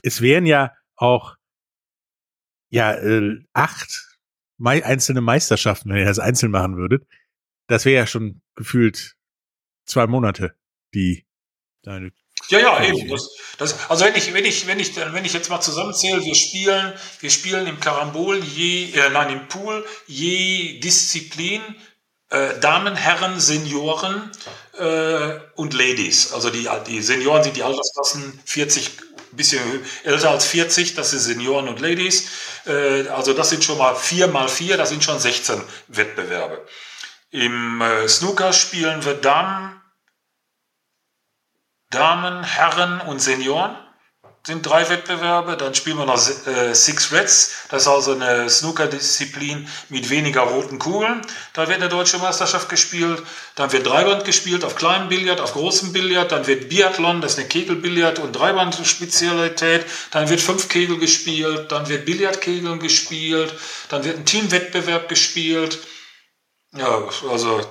[0.04, 1.36] es wären ja auch
[2.76, 4.20] ja äh, acht
[4.58, 7.08] mei einzelne Meisterschaften, wenn ihr das einzeln machen würdet.
[7.68, 9.16] Das wäre ja schon gefühlt
[9.86, 10.56] zwei Monate,
[10.94, 11.26] die
[11.84, 12.12] deine
[12.50, 13.10] ja, ja, eben.
[13.10, 16.36] Das, das, also wenn ich, wenn ich, wenn ich, wenn ich jetzt mal zusammenzähle, wir
[16.36, 21.62] spielen, wir spielen im Karambol je, äh, nein, im Pool je Disziplin
[22.30, 24.32] äh, Damen, Herren, Senioren
[24.78, 26.34] äh, und Ladies.
[26.34, 28.92] Also die, die Senioren sind die Altersklassen 40,
[29.32, 29.62] bisschen
[30.04, 32.30] älter als 40, das sind Senioren und Ladies.
[32.66, 36.66] Äh, also das sind schon mal 4 mal 4, das sind schon 16 Wettbewerbe.
[37.32, 39.82] Im äh, Snooker spielen wir Damen,
[41.90, 43.78] Damen, Herren und Senioren
[44.46, 45.58] sind drei Wettbewerbe.
[45.58, 47.52] Dann spielen wir noch äh, Six Reds.
[47.70, 51.22] Das ist also eine Snooker-Disziplin mit weniger roten Kugeln.
[51.54, 53.24] Da wird eine deutsche Meisterschaft gespielt.
[53.56, 56.32] Dann wird Dreiband gespielt auf kleinem Billard, auf großem Billard.
[56.32, 59.86] Dann wird Biathlon, das ist eine Kegelbillard- und Dreiband-Spezialität.
[60.12, 61.72] Dann wird fünf Kegel gespielt.
[61.72, 63.52] Dann wird Billardkegeln gespielt.
[63.90, 65.80] Dann wird ein Teamwettbewerb gespielt.
[66.74, 67.62] Ja, also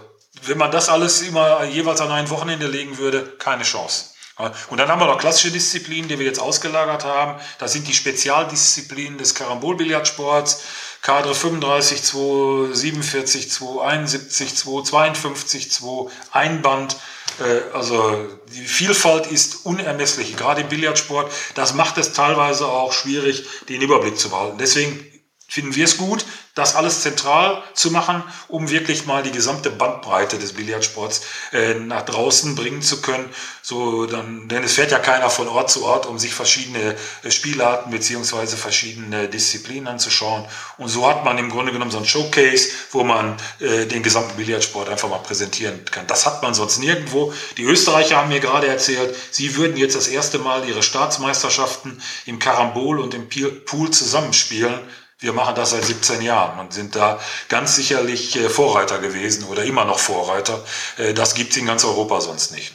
[0.42, 4.13] wenn man das alles immer jeweils an ein Wochenende legen würde, keine Chance.
[4.36, 7.40] Und dann haben wir noch klassische Disziplinen, die wir jetzt ausgelagert haben.
[7.58, 10.62] Das sind die Spezialdisziplinen des Karambolbillardsports.
[11.02, 16.96] Kadre 35, 2, 47, 2, 71, 2, 52, 2, Einband.
[17.40, 21.30] Äh, also die Vielfalt ist unermesslich, gerade im Billardsport.
[21.54, 24.58] Das macht es teilweise auch schwierig, den Überblick zu behalten.
[24.58, 24.98] Deswegen
[25.46, 30.38] finden wir es gut, das alles zentral zu machen, um wirklich mal die gesamte Bandbreite
[30.38, 33.28] des Billardsports äh, nach draußen bringen zu können.
[33.60, 37.30] So dann, denn es fährt ja keiner von Ort zu Ort, um sich verschiedene äh,
[37.32, 40.44] Spielarten beziehungsweise verschiedene Disziplinen anzuschauen.
[40.78, 44.36] Und so hat man im Grunde genommen so ein Showcase, wo man äh, den gesamten
[44.36, 46.06] Billardsport einfach mal präsentieren kann.
[46.06, 47.32] Das hat man sonst nirgendwo.
[47.56, 52.38] Die Österreicher haben mir gerade erzählt, sie würden jetzt das erste Mal ihre Staatsmeisterschaften im
[52.38, 53.28] Karambol und im
[53.64, 54.78] Pool zusammenspielen
[55.18, 59.64] wir machen das seit 17 Jahren und sind da ganz sicherlich äh, Vorreiter gewesen oder
[59.64, 60.64] immer noch Vorreiter.
[60.98, 62.74] Äh, das gibt es in ganz Europa sonst nicht.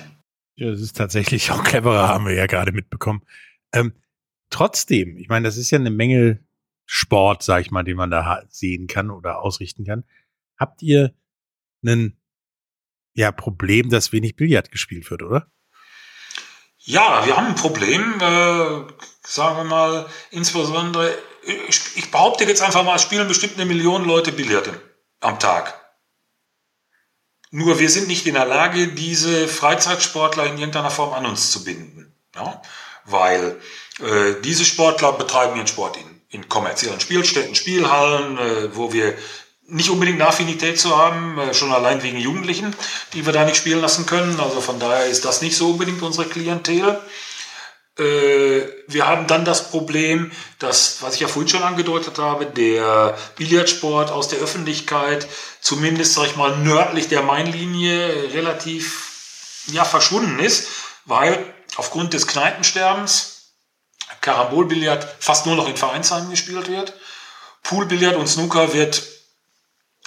[0.56, 3.21] Ja, das ist tatsächlich auch cleverer, haben wir ja gerade mitbekommen.
[3.73, 3.93] Ähm,
[4.49, 6.39] trotzdem, ich meine, das ist ja eine Menge
[6.86, 10.04] Sport, sag ich mal, den man da sehen kann oder ausrichten kann.
[10.58, 11.13] Habt ihr
[11.84, 12.17] ein
[13.13, 15.52] ja, Problem, dass wenig Billard gespielt wird, oder?
[16.89, 22.84] Ja, wir haben ein Problem, äh, sagen wir mal, insbesondere ich, ich behaupte jetzt einfach
[22.84, 24.71] mal, es spielen bestimmt eine Million Leute Billard
[25.19, 25.80] am Tag.
[27.52, 31.63] Nur wir sind nicht in der Lage, diese Freizeitsportler in irgendeiner Form an uns zu
[31.63, 32.12] binden.
[32.34, 32.60] Ja?
[33.06, 33.62] Weil
[33.99, 39.15] äh, diese Sportler betreiben ihren Sport in, in kommerziellen Spielstätten, Spielhallen, äh, wo wir
[39.69, 42.75] nicht unbedingt eine Affinität zu haben, äh, schon allein wegen Jugendlichen,
[43.13, 44.39] die wir da nicht spielen lassen können.
[44.39, 46.99] Also von daher ist das nicht so unbedingt unsere Klientel.
[47.97, 53.17] Äh, wir haben dann das Problem, dass, was ich ja vorhin schon angedeutet habe, der
[53.36, 55.27] Billardsport aus der Öffentlichkeit,
[55.60, 60.67] zumindest, sag ich mal, nördlich der Mainlinie relativ, ja, verschwunden ist,
[61.05, 63.36] weil aufgrund des Kneipensterbens
[64.21, 66.93] Karambolbillard fast nur noch in Vereinsheimen gespielt wird.
[67.63, 69.03] Poolbillard und Snooker wird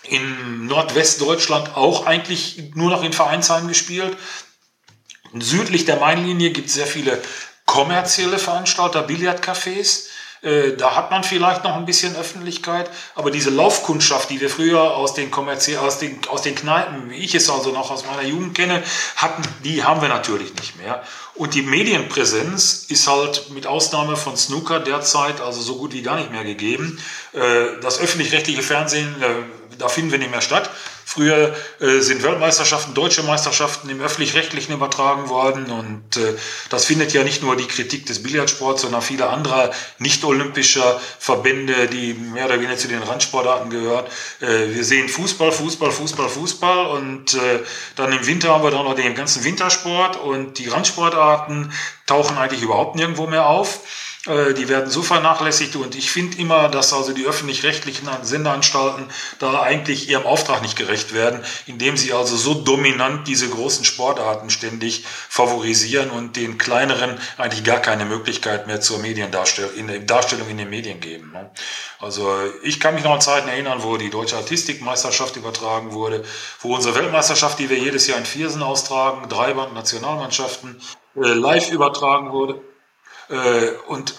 [0.05, 4.17] in Nordwestdeutschland auch eigentlich nur noch in Vereinsheimen gespielt.
[5.39, 7.21] Südlich der Mainlinie gibt es sehr viele
[7.65, 10.09] kommerzielle Veranstalter, Billardcafés.
[10.43, 14.97] Äh, da hat man vielleicht noch ein bisschen Öffentlichkeit, aber diese Laufkundschaft, die wir früher
[14.97, 18.27] aus den kommerziell, aus den, aus den Kneipen, wie ich es also noch aus meiner
[18.27, 18.83] Jugend kenne,
[19.17, 21.05] hatten, die haben wir natürlich nicht mehr.
[21.35, 26.17] Und die Medienpräsenz ist halt mit Ausnahme von Snooker derzeit also so gut wie gar
[26.17, 26.99] nicht mehr gegeben.
[27.33, 30.71] Äh, das öffentlich-rechtliche Fernsehen, äh, da finden wir nicht mehr statt.
[31.05, 36.39] Früher äh, sind Weltmeisterschaften, deutsche Meisterschaften im öffentlich-rechtlichen übertragen worden und äh,
[36.71, 42.15] das findet ja nicht nur die Kritik des Billardsports, sondern viele anderer nicht-olympischer Verbände, die
[42.15, 44.07] mehr oder weniger zu den Randsportarten gehören.
[44.41, 47.61] Äh, wir sehen Fußball, Fußball, Fußball, Fußball und äh,
[47.97, 51.73] dann im Winter haben wir dann noch den ganzen Wintersport und die Randsportarten
[52.07, 53.81] tauchen eigentlich überhaupt nirgendwo mehr auf.
[54.27, 59.07] Äh, die werden so vernachlässigt und ich finde immer, dass also die öffentlich-rechtlichen Sendeanstalten
[59.41, 64.51] da eigentlich ihrem Auftrag nicht gerecht werden, indem sie also so dominant diese großen Sportarten
[64.51, 70.49] ständig favorisieren und den kleineren eigentlich gar keine Möglichkeit mehr zur Mediendarstellung in der Darstellung
[70.49, 71.33] in den Medien geben.
[71.33, 71.51] Ne?
[71.99, 72.33] Also
[72.63, 76.25] ich kann mich noch an Zeiten erinnern, wo die deutsche Artistikmeisterschaft übertragen wurde,
[76.61, 80.81] wo unsere Weltmeisterschaft, die wir jedes Jahr in Viersen austragen, Dreiband Nationalmannschaften,
[81.17, 82.61] äh, live übertragen wurde
[83.29, 84.15] äh, und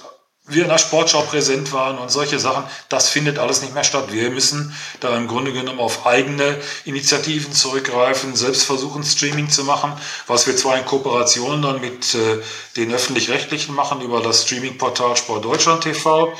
[0.46, 4.12] wir in der Sportschau präsent waren und solche Sachen, das findet alles nicht mehr statt.
[4.12, 9.94] Wir müssen da im Grunde genommen auf eigene Initiativen zurückgreifen, selbst versuchen, Streaming zu machen,
[10.28, 12.42] was wir zwar in Kooperation dann mit äh,
[12.76, 16.34] den Öffentlich-Rechtlichen machen über das Streaming-Portal Sport TV,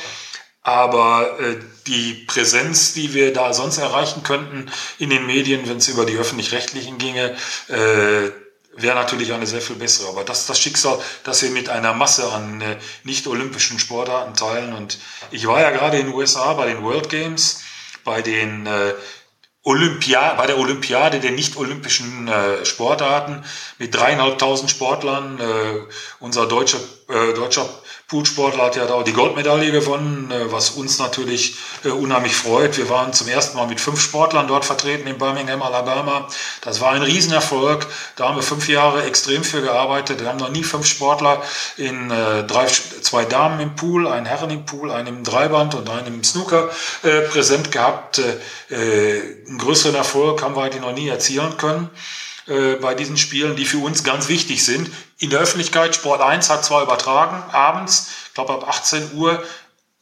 [0.62, 5.88] aber äh, die Präsenz, die wir da sonst erreichen könnten in den Medien, wenn es
[5.88, 7.36] über die Öffentlich-Rechtlichen ginge,
[7.68, 8.43] äh,
[8.76, 10.08] wäre natürlich eine sehr viel bessere.
[10.08, 14.72] Aber das ist das Schicksal, das wir mit einer Masse an äh, nicht-olympischen Sportarten teilen.
[14.72, 14.98] Und
[15.30, 17.60] ich war ja gerade in den USA bei den World Games,
[18.04, 18.94] bei den äh,
[19.62, 23.42] Olympia, bei der Olympiade der nicht-olympischen äh, Sportarten
[23.78, 25.40] mit dreieinhalbtausend Sportlern.
[25.40, 27.68] Äh, unser deutscher, äh, deutscher
[28.14, 32.78] Poolsportler hat ja da auch die Goldmedaille gewonnen, äh, was uns natürlich äh, unheimlich freut.
[32.78, 36.28] Wir waren zum ersten Mal mit fünf Sportlern dort vertreten in Birmingham, Alabama.
[36.60, 37.88] Das war ein Riesenerfolg.
[38.14, 40.20] Da haben wir fünf Jahre extrem für gearbeitet.
[40.20, 41.42] Wir haben noch nie fünf Sportler
[41.76, 45.90] in äh, drei, zwei Damen im Pool, einen Herren im Pool, einen im Dreiband und
[45.90, 46.70] einen im Snooker
[47.32, 48.20] präsent gehabt.
[48.70, 51.90] einen größeren Erfolg haben wir eigentlich noch nie erzielen können
[52.46, 55.94] bei diesen Spielen, die für uns ganz wichtig sind in der Öffentlichkeit.
[55.94, 59.42] Sport 1 hat zwar übertragen abends, ich glaube ab 18 Uhr,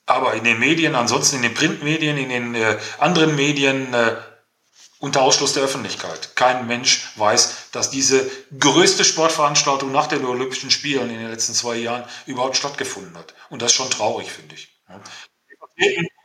[0.06, 4.16] aber in den Medien, ansonsten in den Printmedien, in den äh, anderen Medien äh,
[4.98, 6.36] unter Ausschluss der Öffentlichkeit.
[6.36, 11.76] Kein Mensch weiß, dass diese größte Sportveranstaltung nach den Olympischen Spielen in den letzten zwei
[11.76, 13.34] Jahren überhaupt stattgefunden hat.
[13.50, 14.68] Und das ist schon traurig, finde ich.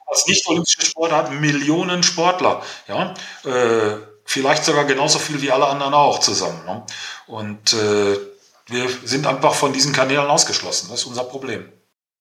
[0.06, 2.64] Als nicht-olympische Sport hat Millionen Sportler.
[2.88, 6.64] Ja, äh, vielleicht sogar genauso viel wie alle anderen auch zusammen.
[6.66, 6.84] Ne?
[7.26, 8.18] Und äh,
[8.68, 10.90] wir sind einfach von diesen Kanälen ausgeschlossen.
[10.92, 11.72] Das ist unser Problem.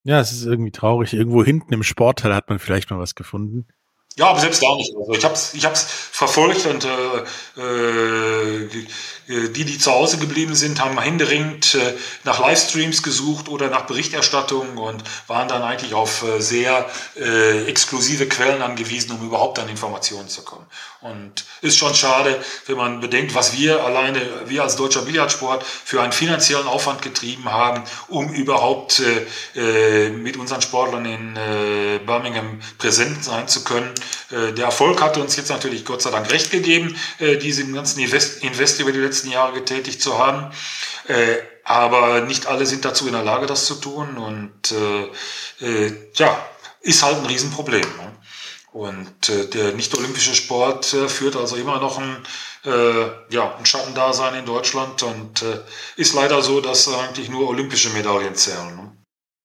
[0.05, 1.13] Ja, es ist irgendwie traurig.
[1.13, 3.67] Irgendwo hinten im Sportteil hat man vielleicht mal was gefunden.
[4.17, 4.95] Ja, aber selbst da nicht.
[4.97, 8.87] Also ich habe es ich hab's verfolgt und äh, äh,
[9.29, 14.77] die, die zu Hause geblieben sind, haben händeringend äh, nach Livestreams gesucht oder nach Berichterstattung
[14.77, 20.29] und waren dann eigentlich auf äh, sehr äh, exklusive Quellen angewiesen, um überhaupt an Informationen
[20.29, 20.67] zu kommen.
[21.01, 26.01] Und ist schon schade, wenn man bedenkt, was wir alleine, wir als deutscher Billardsport für
[26.01, 29.03] einen finanziellen Aufwand getrieben haben, um überhaupt
[29.55, 31.35] äh, mit unseren Sportlern in
[32.07, 33.93] Birmingham präsent sein zu können.
[34.31, 38.93] der Erfolg hat uns jetzt natürlich Gott sei Dank recht gegeben, diesen ganzen Invest über
[38.93, 40.53] die letzten letzten Jahre getätigt zu haben.
[41.09, 44.19] Äh, aber nicht alle sind dazu in der Lage, das zu tun.
[44.19, 46.39] Und äh, äh, ja,
[46.83, 47.81] ist halt ein Riesenproblem.
[47.81, 48.13] Ne?
[48.73, 52.17] Und äh, der nicht-olympische Sport äh, führt also immer noch ein,
[52.65, 55.61] äh, ja, ein Schattendasein in Deutschland und äh,
[55.97, 58.77] ist leider so, dass eigentlich nur olympische Medaillen zählen.
[58.77, 58.93] Ne?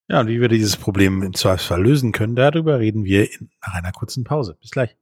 [0.09, 3.29] Ja, und wie wir dieses Problem im Zweifelsfall lösen können, darüber reden wir
[3.65, 4.57] nach einer kurzen Pause.
[4.59, 4.97] Bis gleich.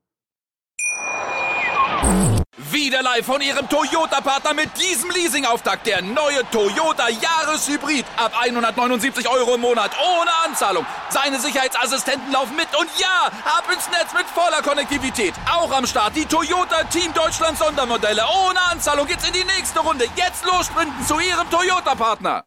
[2.72, 5.86] Wieder live von Ihrem Toyota-Partner mit diesem Leasing-Auftakt.
[5.88, 8.06] Der neue Toyota Jahreshybrid.
[8.16, 9.92] Ab 179 Euro im Monat.
[10.00, 10.86] Ohne Anzahlung.
[11.10, 12.68] Seine Sicherheitsassistenten laufen mit.
[12.80, 15.34] Und ja, ab ins Netz mit voller Konnektivität.
[15.52, 18.22] Auch am Start die Toyota Team Deutschland Sondermodelle.
[18.48, 20.06] Ohne Anzahlung geht's in die nächste Runde.
[20.16, 22.44] Jetzt los sprinten zu Ihrem Toyota-Partner.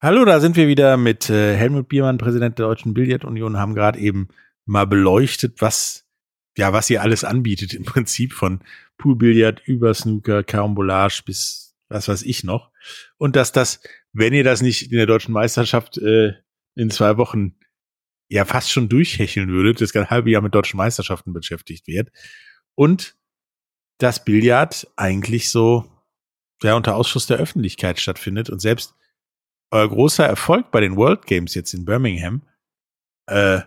[0.00, 3.98] Hallo, da sind wir wieder mit äh, Helmut Biermann, Präsident der Deutschen Billardunion, haben gerade
[3.98, 4.28] eben
[4.64, 6.07] mal beleuchtet, was
[6.58, 8.60] ja, was ihr alles anbietet im Prinzip von
[8.98, 12.70] Poolbillard über Snooker, Carambolage bis was weiß ich noch.
[13.16, 13.80] Und dass das,
[14.12, 16.34] wenn ihr das nicht in der deutschen Meisterschaft äh,
[16.74, 17.54] in zwei Wochen
[18.28, 22.10] ja fast schon durchhecheln würdet, das ganze halbe Jahr mit deutschen Meisterschaften beschäftigt wird.
[22.74, 23.16] Und
[23.98, 25.90] das Billard eigentlich so
[26.62, 28.94] ja unter Ausschuss der Öffentlichkeit stattfindet und selbst
[29.70, 32.42] euer großer Erfolg bei den World Games jetzt in Birmingham
[33.26, 33.60] äh,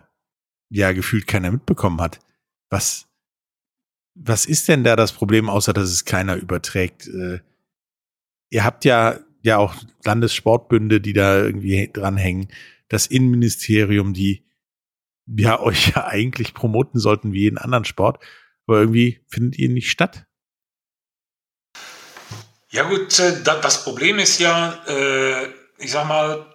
[0.70, 2.20] ja gefühlt keiner mitbekommen hat.
[2.72, 3.06] Was,
[4.14, 7.06] was ist denn da das Problem, außer dass es keiner überträgt?
[7.06, 7.40] Äh,
[8.48, 12.48] ihr habt ja, ja auch Landessportbünde, die da irgendwie dranhängen,
[12.88, 14.46] das Innenministerium, die
[15.26, 18.24] ja euch ja eigentlich promoten sollten wie jeden anderen Sport,
[18.66, 20.24] aber irgendwie findet ihr nicht statt.
[22.70, 26.51] Ja gut, äh, das Problem ist ja, äh, ich sag mal,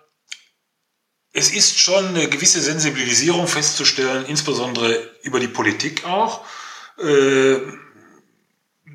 [1.37, 6.41] es ist schon eine gewisse Sensibilisierung festzustellen, insbesondere über die Politik auch,
[6.97, 7.57] äh,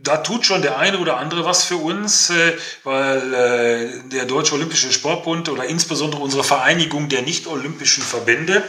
[0.03, 4.55] da tut schon der eine oder andere was für uns, äh, weil äh, der Deutsche
[4.55, 8.65] Olympische Sportbund oder insbesondere unsere Vereinigung der nicht-olympischen Verbände,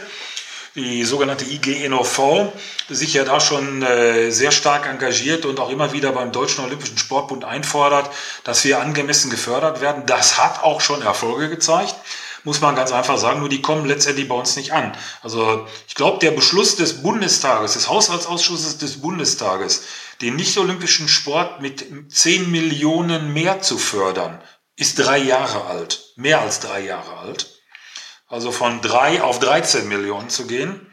[0.76, 2.52] die sogenannte IGNOV,
[2.88, 6.98] sich ja da schon äh, sehr stark engagiert und auch immer wieder beim Deutschen Olympischen
[6.98, 8.08] Sportbund einfordert,
[8.44, 10.04] dass wir angemessen gefördert werden.
[10.06, 11.96] Das hat auch schon Erfolge gezeigt
[12.44, 14.96] muss man ganz einfach sagen, nur die kommen letztendlich bei uns nicht an.
[15.22, 19.84] Also ich glaube, der Beschluss des Bundestages, des Haushaltsausschusses des Bundestages,
[20.20, 24.42] den nicht-olympischen Sport mit 10 Millionen mehr zu fördern,
[24.76, 27.50] ist drei Jahre alt, mehr als drei Jahre alt.
[28.26, 30.92] Also von drei auf 13 Millionen zu gehen.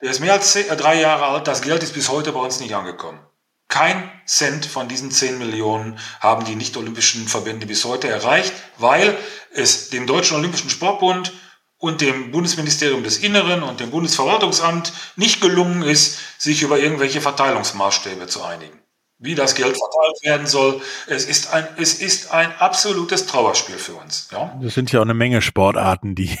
[0.00, 1.48] Der ist mehr als äh, drei Jahre alt.
[1.48, 3.20] Das Geld ist bis heute bei uns nicht angekommen.
[3.68, 9.16] Kein Cent von diesen 10 Millionen haben die nicht-olympischen Verbände bis heute erreicht, weil
[9.52, 11.32] es dem Deutschen Olympischen Sportbund
[11.76, 18.26] und dem Bundesministerium des Inneren und dem Bundesverwaltungsamt nicht gelungen ist, sich über irgendwelche Verteilungsmaßstäbe
[18.26, 18.78] zu einigen.
[19.20, 23.94] Wie das Geld verteilt werden soll, es ist ein, es ist ein absolutes Trauerspiel für
[23.94, 24.28] uns.
[24.32, 24.56] Ja?
[24.62, 26.38] Das sind ja auch eine Menge Sportarten, die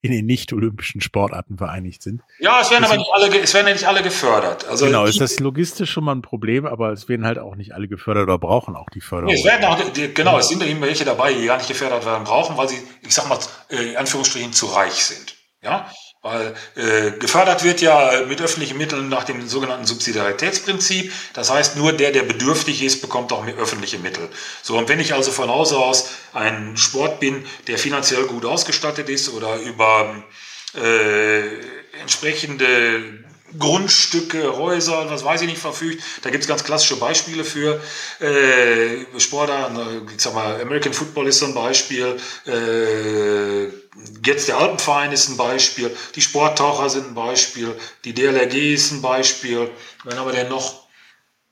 [0.00, 2.22] in den nicht-olympischen Sportarten vereinigt sind.
[2.38, 4.66] Ja, es werden aber nicht alle, es werden ja nicht alle gefördert.
[4.68, 7.72] Also genau, ist das logistisch schon mal ein Problem, aber es werden halt auch nicht
[7.72, 9.32] alle gefördert oder brauchen auch die Förderung.
[9.32, 9.78] Nee, es werden auch,
[10.14, 13.12] genau, es sind eben welche dabei, die gar nicht gefördert werden brauchen, weil sie, ich
[13.12, 13.38] sag mal,
[13.70, 15.36] äh, in Anführungsstrichen zu reich sind.
[15.62, 15.90] Ja,
[16.22, 21.12] weil äh, gefördert wird ja mit öffentlichen Mitteln nach dem sogenannten Subsidiaritätsprinzip.
[21.32, 24.28] Das heißt, nur der, der bedürftig ist, bekommt auch mehr öffentliche Mittel.
[24.62, 29.08] So, und wenn ich also von Hause aus ein Sport bin, der finanziell gut ausgestattet
[29.08, 30.24] ist oder über
[30.74, 31.40] äh,
[32.00, 33.24] entsprechende
[33.56, 36.02] Grundstücke, Häuser, was weiß ich nicht, verfügt.
[36.22, 37.80] Da gibt es ganz klassische Beispiele für
[38.20, 39.70] äh, Sportler.
[40.14, 42.18] Ich sag mal, American Football ist so ein Beispiel.
[42.44, 43.87] Äh,
[44.24, 45.94] jetzt der Alpenverein ist ein Beispiel.
[46.14, 47.78] Die Sporttaucher sind ein Beispiel.
[48.04, 49.70] Die DLRG ist ein Beispiel.
[50.04, 50.88] Wenn aber denn noch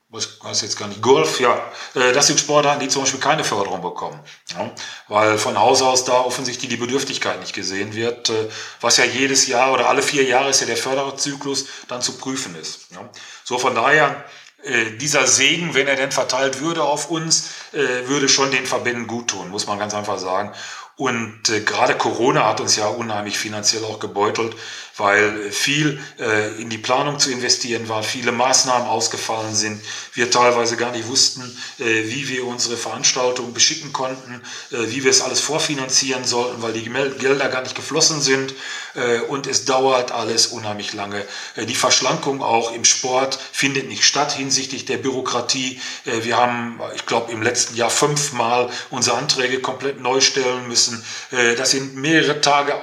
[0.09, 3.43] was weiß jetzt gar nicht, Golf, ja, äh, das sind Sportarten, die zum Beispiel keine
[3.43, 4.21] Förderung bekommen,
[4.53, 4.71] ja,
[5.09, 8.49] weil von Haus aus da offensichtlich die Bedürftigkeit nicht gesehen wird, äh,
[8.81, 12.55] was ja jedes Jahr oder alle vier Jahre ist ja der Förderzyklus dann zu prüfen
[12.55, 12.93] ist.
[12.93, 13.11] Ja.
[13.43, 14.25] So von daher,
[14.63, 19.29] äh, dieser Segen, wenn er denn verteilt würde auf uns, würde schon den Verbänden gut
[19.29, 20.53] tun, muss man ganz einfach sagen.
[20.97, 24.57] Und äh, gerade Corona hat uns ja unheimlich finanziell auch gebeutelt,
[24.97, 29.81] weil viel äh, in die Planung zu investieren war, viele Maßnahmen ausgefallen sind,
[30.15, 31.43] wir teilweise gar nicht wussten,
[31.79, 34.41] äh, wie wir unsere Veranstaltung beschicken konnten,
[34.71, 38.55] äh, wie wir es alles vorfinanzieren sollten, weil die Gelder gar nicht geflossen sind
[38.95, 41.25] äh, und es dauert alles unheimlich lange.
[41.57, 45.81] Äh, die Verschlankung auch im Sport findet nicht statt hinsichtlich der Bürokratie.
[46.07, 51.05] Äh, wir haben, ich glaube, im letzten Jahr fünfmal unsere Anträge komplett neu stellen müssen.
[51.31, 52.75] Äh, das sind mehrere Tage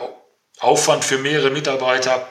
[0.64, 2.28] Aufwand für mehrere Mitarbeiter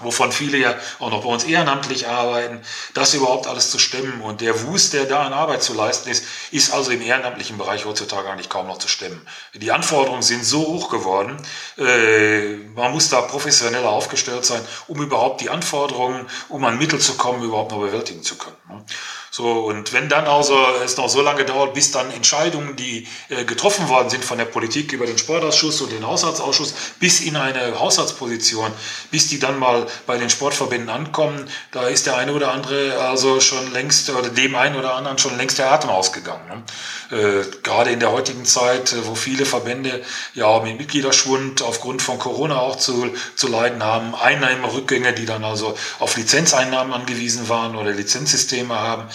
[0.00, 2.60] wovon viele ja auch noch bei uns ehrenamtlich arbeiten,
[2.92, 4.20] das überhaupt alles zu stemmen.
[4.20, 7.86] Und der Wust, der da an Arbeit zu leisten ist, ist also im ehrenamtlichen Bereich
[7.86, 9.26] heutzutage eigentlich kaum noch zu stemmen.
[9.54, 11.36] Die Anforderungen sind so hoch geworden,
[11.78, 17.14] äh, man muss da professioneller aufgestellt sein, um überhaupt die Anforderungen, um an Mittel zu
[17.16, 18.56] kommen, überhaupt noch bewältigen zu können.
[18.68, 18.84] Ne?
[19.30, 23.44] So, und wenn dann also es noch so lange dauert, bis dann Entscheidungen, die äh,
[23.44, 27.78] getroffen worden sind von der Politik über den Sportausschuss und den Haushaltsausschuss, bis in eine
[27.78, 28.70] Haushaltsposition,
[29.10, 33.40] bis die dann mal bei den Sportverbänden ankommen, da ist der eine oder andere also
[33.40, 36.64] schon längst, oder dem einen oder anderen schon längst der Atem ausgegangen.
[37.10, 37.18] Ne?
[37.18, 40.02] Äh, gerade in der heutigen Zeit, äh, wo viele Verbände
[40.34, 45.76] ja mit Mitgliederschwund aufgrund von Corona auch zu, zu leiden haben, Einnahmerückgänge, die dann also
[45.98, 49.08] auf Lizenzeinnahmen angewiesen waren oder Lizenzsysteme haben,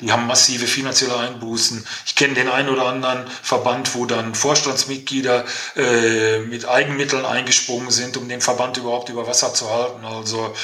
[0.00, 1.84] die haben massive finanzielle Einbußen.
[2.06, 5.44] Ich kenne den einen oder anderen Verband, wo dann Vorstandsmitglieder
[5.76, 10.04] äh, mit Eigenmitteln eingesprungen sind, um den Verband überhaupt über Wasser zu halten.
[10.04, 10.54] Also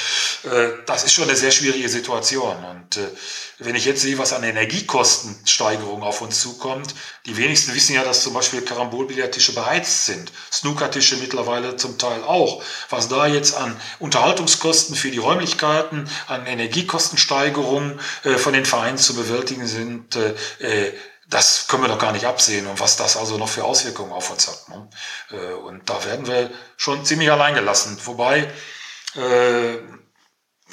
[0.43, 2.55] äh, das ist schon eine sehr schwierige Situation.
[2.63, 3.07] Und äh,
[3.59, 6.93] wenn ich jetzt sehe, was an Energiekostensteigerung auf uns zukommt,
[7.25, 12.61] die wenigsten wissen ja, dass zum Beispiel Karambolbillardtische beheizt sind, Snookertische mittlerweile zum Teil auch.
[12.89, 19.13] Was da jetzt an Unterhaltungskosten für die Räumlichkeiten, an Energiekostensteigerungen äh, von den Vereinen zu
[19.25, 20.93] bewältigen sind, äh, äh,
[21.27, 24.29] das können wir doch gar nicht absehen und was das also noch für Auswirkungen auf
[24.29, 24.69] uns hat.
[24.69, 24.89] Ne?
[25.31, 27.97] Äh, und da werden wir schon ziemlich allein gelassen.
[28.05, 28.51] Wobei
[29.15, 29.77] äh,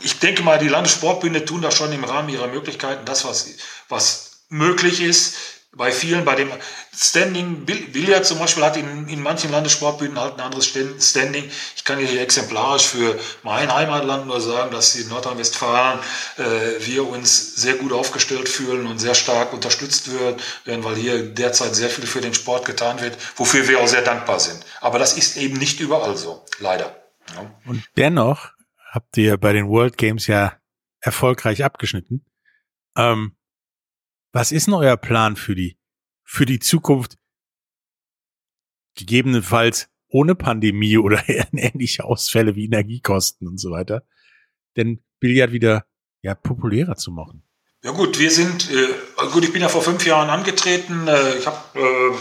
[0.01, 3.49] ich denke mal, die Landessportbünde tun das schon im Rahmen ihrer Möglichkeiten, das, was,
[3.89, 5.37] was möglich ist.
[5.75, 6.51] Bei vielen, bei dem
[6.95, 11.51] Standing, Billard zum Beispiel hat in, in manchen Landessportbünden halt ein anderes Standing.
[11.75, 15.99] Ich kann hier exemplarisch für mein Heimatland nur sagen, dass in Nordrhein-Westfalen
[16.37, 16.43] äh,
[16.87, 21.89] wir uns sehr gut aufgestellt fühlen und sehr stark unterstützt werden, weil hier derzeit sehr
[21.89, 24.63] viel für den Sport getan wird, wofür wir auch sehr dankbar sind.
[24.83, 27.03] Aber das ist eben nicht überall so, leider.
[27.35, 27.51] Ja.
[27.65, 28.51] Und dennoch
[28.91, 30.53] habt ihr bei den World Games ja
[31.01, 32.27] erfolgreich abgeschnitten.
[32.95, 33.37] Ähm,
[34.33, 35.79] Was ist denn euer Plan für die,
[36.25, 37.19] für die Zukunft?
[38.97, 44.05] Gegebenenfalls ohne Pandemie oder ähnliche Ausfälle wie Energiekosten und so weiter,
[44.77, 45.87] denn Billard wieder
[46.23, 47.43] ja populärer zu machen.
[47.85, 48.89] Ja gut, wir sind, äh,
[49.33, 51.09] gut, ich bin ja vor fünf Jahren angetreten.
[51.09, 52.17] Äh, ich habe äh,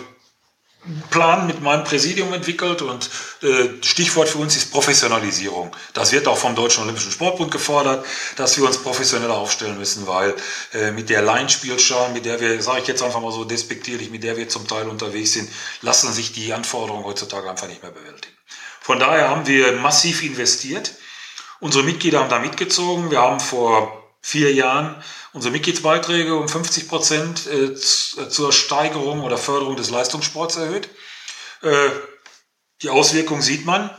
[1.11, 3.07] Plan mit meinem Präsidium entwickelt und
[3.43, 5.75] äh, Stichwort für uns ist Professionalisierung.
[5.93, 8.03] Das wird auch vom Deutschen Olympischen Sportbund gefordert,
[8.35, 10.35] dass wir uns professioneller aufstellen müssen, weil
[10.73, 14.23] äh, mit der Laienspielschar, mit der wir, sage ich jetzt einfach mal so despektierlich, mit
[14.23, 15.51] der wir zum Teil unterwegs sind,
[15.81, 18.35] lassen sich die Anforderungen heutzutage einfach nicht mehr bewältigen.
[18.79, 20.95] Von daher haben wir massiv investiert.
[21.59, 23.11] Unsere Mitglieder haben da mitgezogen.
[23.11, 25.01] Wir haben vor vier Jahren
[25.33, 30.89] unsere Mitgliedsbeiträge um 50 Prozent äh, zur Steigerung oder Förderung des Leistungssports erhöht.
[31.61, 31.89] Äh,
[32.81, 33.89] die Auswirkungen sieht man.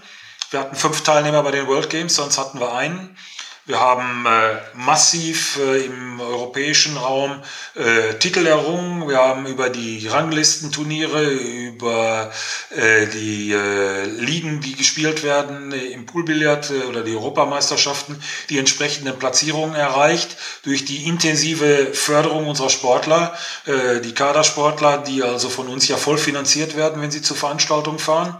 [0.51, 3.17] Wir hatten fünf Teilnehmer bei den World Games, sonst hatten wir einen.
[3.65, 7.41] Wir haben äh, massiv äh, im europäischen Raum
[7.77, 9.09] äh, Titel errungen.
[9.09, 12.33] Wir haben über die Ranglistenturniere, über
[12.71, 19.17] äh, die äh, Ligen, die gespielt werden äh, im Poolbillard oder die Europameisterschaften, die entsprechenden
[19.17, 23.37] Platzierungen erreicht durch die intensive Förderung unserer Sportler,
[23.67, 28.37] die Kadersportler, die also von uns ja voll finanziert werden, wenn sie zu Veranstaltungen fahren.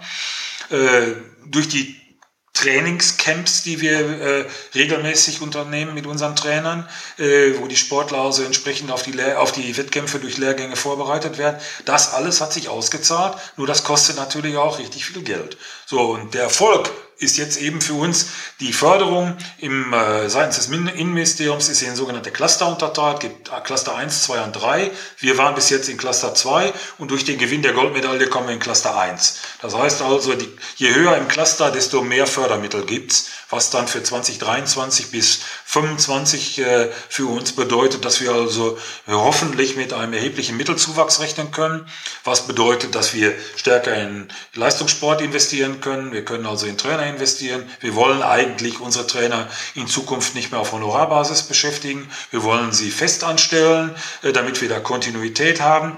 [1.47, 2.02] Durch die
[2.63, 4.45] Trainingscamps, die wir äh,
[4.75, 6.89] regelmäßig unternehmen mit unseren Trainern,
[7.19, 11.61] äh, wo die Sportler also entsprechend auf die, auf die Wettkämpfe durch Lehrgänge vorbereitet werden.
[11.85, 15.57] Das alles hat sich ausgezahlt, nur das kostet natürlich auch richtig viel Geld.
[15.87, 16.91] So, und der Erfolg
[17.23, 18.27] ist jetzt eben für uns
[18.61, 23.95] die Förderung im, äh, seitens des Innenministeriums ist in sogenannte Cluster unterteilt, gibt äh, Cluster
[23.95, 24.91] 1, 2 und 3.
[25.19, 28.55] Wir waren bis jetzt in Cluster 2 und durch den Gewinn der Goldmedaille kommen wir
[28.55, 29.39] in Cluster 1.
[29.61, 34.03] Das heißt also, die, je höher im Cluster, desto mehr Fördermittel gibt's, was dann für
[34.03, 41.21] 2023 bis 2025 äh, für uns bedeutet, dass wir also hoffentlich mit einem erheblichen Mittelzuwachs
[41.21, 41.87] rechnen können,
[42.25, 46.13] was bedeutet, dass wir stärker in Leistungssport investieren können.
[46.13, 47.69] Wir können also in Trainer investieren.
[47.81, 52.11] Wir wollen eigentlich unsere Trainer in Zukunft nicht mehr auf Honorarbasis beschäftigen.
[52.31, 55.97] Wir wollen sie fest anstellen, äh, damit wir da Kontinuität haben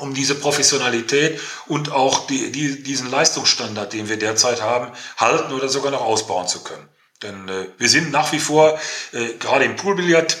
[0.00, 5.68] um diese Professionalität und auch die, die, diesen Leistungsstandard, den wir derzeit haben, halten oder
[5.68, 6.88] sogar noch ausbauen zu können.
[7.22, 8.78] Denn äh, wir sind nach wie vor,
[9.12, 10.36] äh, gerade im Poolbillard,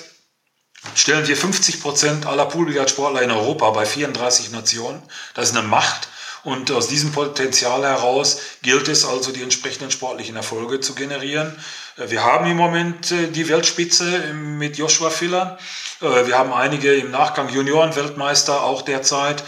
[0.94, 5.02] stellen wir 50 Prozent aller Poolbillardsportler in Europa bei 34 Nationen.
[5.34, 6.08] Das ist eine Macht.
[6.46, 11.58] Und aus diesem Potenzial heraus gilt es also, die entsprechenden sportlichen Erfolge zu generieren.
[11.96, 15.58] Äh, wir haben im Moment äh, die Weltspitze mit Joshua Filler.
[16.00, 19.42] Äh, wir haben einige im Nachgang Junioren-Weltmeister auch derzeit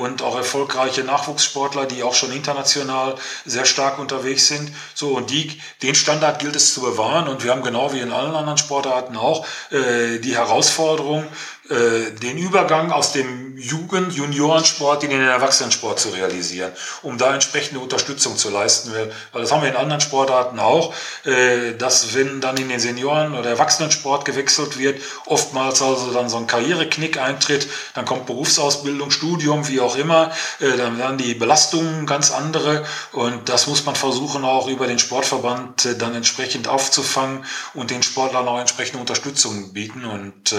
[0.00, 3.14] und auch erfolgreiche Nachwuchssportler, die auch schon international
[3.46, 4.72] sehr stark unterwegs sind.
[4.94, 7.28] So, und die, den Standard gilt es zu bewahren.
[7.28, 11.26] Und wir haben genau wie in allen anderen Sportarten auch die Herausforderung,
[11.70, 16.70] äh, den Übergang aus dem Jugend-, Juniorensport in den Erwachsenensport zu realisieren,
[17.02, 18.92] um da entsprechende Unterstützung zu leisten.
[19.32, 20.94] Weil das haben wir in anderen Sportarten auch,
[21.24, 26.36] äh, dass wenn dann in den Senioren- oder Erwachsenensport gewechselt wird, oftmals also dann so
[26.36, 30.30] ein Karriereknick eintritt, dann kommt Berufsausbildung, Studium, wie auch immer,
[30.60, 35.00] äh, dann werden die Belastungen ganz andere und das muss man versuchen auch über den
[35.00, 37.44] Sportverband dann entsprechend aufzufangen
[37.74, 40.54] und den Sportlern auch entsprechende Unterstützung bieten und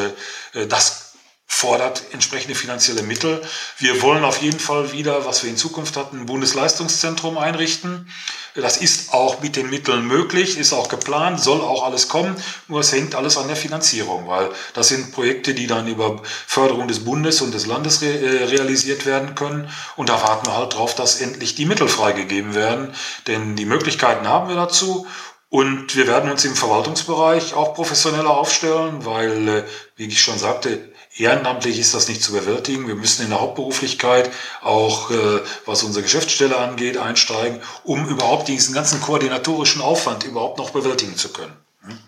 [0.68, 1.09] das
[1.52, 3.42] fordert entsprechende finanzielle Mittel.
[3.80, 8.08] Wir wollen auf jeden Fall wieder, was wir in Zukunft hatten, ein Bundesleistungszentrum einrichten.
[8.54, 12.36] Das ist auch mit den Mitteln möglich, ist auch geplant, soll auch alles kommen.
[12.68, 16.88] Nur es hängt alles an der Finanzierung, weil das sind Projekte, die dann über Förderung
[16.88, 19.70] des Bundes und des Landes re äh, realisiert werden können.
[19.96, 22.94] Und da warten wir halt drauf, dass endlich die Mittel freigegeben werden.
[23.26, 25.08] Denn die Möglichkeiten haben wir dazu.
[25.50, 29.64] Und wir werden uns im Verwaltungsbereich auch professioneller aufstellen, weil, äh,
[29.96, 30.89] wie ich schon sagte,
[31.20, 32.88] Ehrenamtlich ist das nicht zu bewältigen.
[32.88, 38.74] Wir müssen in der Hauptberuflichkeit auch, äh, was unsere Geschäftsstelle angeht, einsteigen, um überhaupt diesen
[38.74, 41.54] ganzen koordinatorischen Aufwand überhaupt noch bewältigen zu können.
[41.84, 42.00] Hm?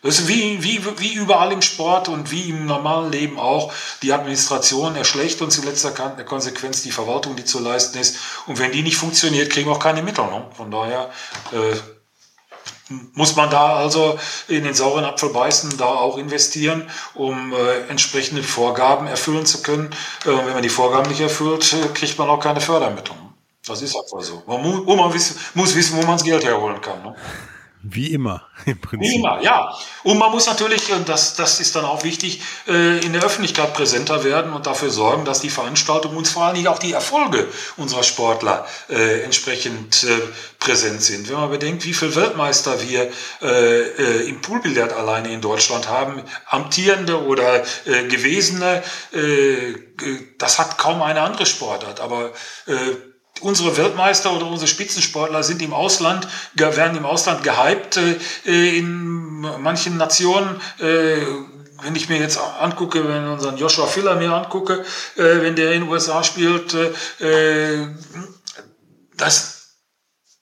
[0.00, 3.72] Das ist wie, wie, wie überall im Sport und wie im normalen Leben auch.
[4.02, 8.16] Die Administration erschlägt uns in letzter Konsequenz die Verwaltung, die zu leisten ist.
[8.46, 10.24] Und wenn die nicht funktioniert, kriegen wir auch keine Mittel.
[10.24, 10.46] Ne?
[10.54, 11.10] Von daher
[11.52, 11.76] äh,
[13.14, 14.18] muss man da also
[14.48, 19.90] in den sauren Apfel beißen, da auch investieren, um äh, entsprechende Vorgaben erfüllen zu können.
[20.24, 23.14] Äh, wenn man die Vorgaben nicht erfüllt, äh, kriegt man auch keine Fördermittel.
[23.66, 24.42] Das ist einfach so.
[24.46, 27.02] Man, mu man wiss muss wissen, wo man das Geld herholen kann.
[27.02, 27.16] Ne?
[27.86, 29.10] Wie immer, im Prinzip.
[29.10, 29.76] Wie immer, ja.
[30.04, 33.74] Und man muss natürlich, und das, das ist dann auch wichtig, äh, in der Öffentlichkeit
[33.74, 38.02] präsenter werden und dafür sorgen, dass die Veranstaltung und vor allem auch die Erfolge unserer
[38.02, 40.18] Sportler äh, entsprechend äh,
[40.58, 41.28] präsent sind.
[41.28, 43.10] Wenn man bedenkt, wie viele Weltmeister wir
[44.26, 47.62] im Poolbillard alleine in Deutschland haben, amtierende oder
[48.08, 48.82] gewesene,
[50.38, 52.00] das hat kaum eine andere Sportart.
[52.00, 52.32] Aber
[53.40, 57.98] unsere Weltmeister oder unsere Spitzensportler sind im Ausland, werden im Ausland gehypt
[58.46, 60.60] äh, in manchen Nationen.
[60.78, 61.18] Äh,
[61.82, 64.84] wenn ich mir jetzt angucke, wenn unseren Joshua Filler mir angucke,
[65.16, 66.74] äh, wenn der in den USA spielt,
[69.16, 69.63] das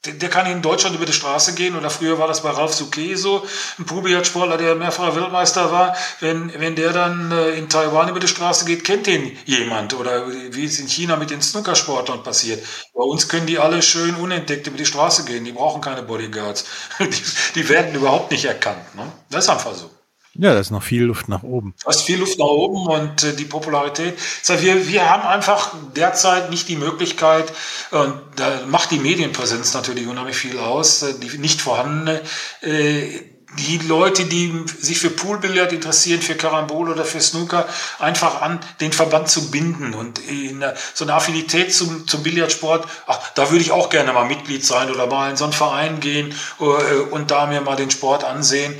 [0.05, 3.15] der kann in Deutschland über die Straße gehen oder früher war das bei Ralf Souquet
[3.15, 3.45] so,
[3.79, 5.95] ein Poolbillardsportler, der mehrfacher Weltmeister war.
[6.19, 10.27] Wenn, wenn der dann äh, in Taiwan über die Straße geht, kennt den jemand oder
[10.27, 12.65] wie es in China mit den Snookersportlern passiert.
[12.93, 16.65] Bei uns können die alle schön unentdeckt über die Straße gehen, die brauchen keine Bodyguards.
[16.99, 17.09] Die,
[17.55, 18.95] die werden überhaupt nicht erkannt.
[18.95, 19.11] Ne?
[19.29, 19.89] Das ist einfach so.
[20.35, 21.75] Ja, da ist noch viel Luft nach oben.
[21.83, 24.15] Da ist viel Luft nach oben und äh, die Popularität.
[24.47, 27.53] Wir, wir haben einfach derzeit nicht die Möglichkeit,
[27.91, 32.21] und da macht die Medienpräsenz natürlich unheimlich viel aus, äh, die nicht vorhandene.
[32.61, 37.67] Äh, die Leute, die sich für Poolbillard interessieren, für Karambol oder für Snooker,
[37.99, 40.63] einfach an den Verband zu binden und in
[40.93, 44.89] so eine Affinität zum, zum Billardsport, ach, da würde ich auch gerne mal Mitglied sein
[44.89, 46.63] oder mal in so einen Verein gehen äh,
[47.11, 48.73] und da mir mal den Sport ansehen.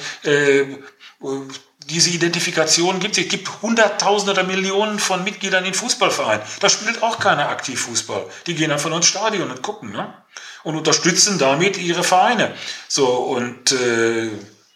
[1.89, 3.25] Diese Identifikation gibt es.
[3.25, 6.45] Es gibt Hunderttausende oder Millionen von Mitgliedern in Fußballvereinen.
[6.59, 8.25] Da spielt auch keiner aktiv Fußball.
[8.47, 10.13] Die gehen einfach nur ins Stadion und gucken ne?
[10.63, 12.55] und unterstützen damit ihre Vereine.
[12.87, 14.29] So und äh,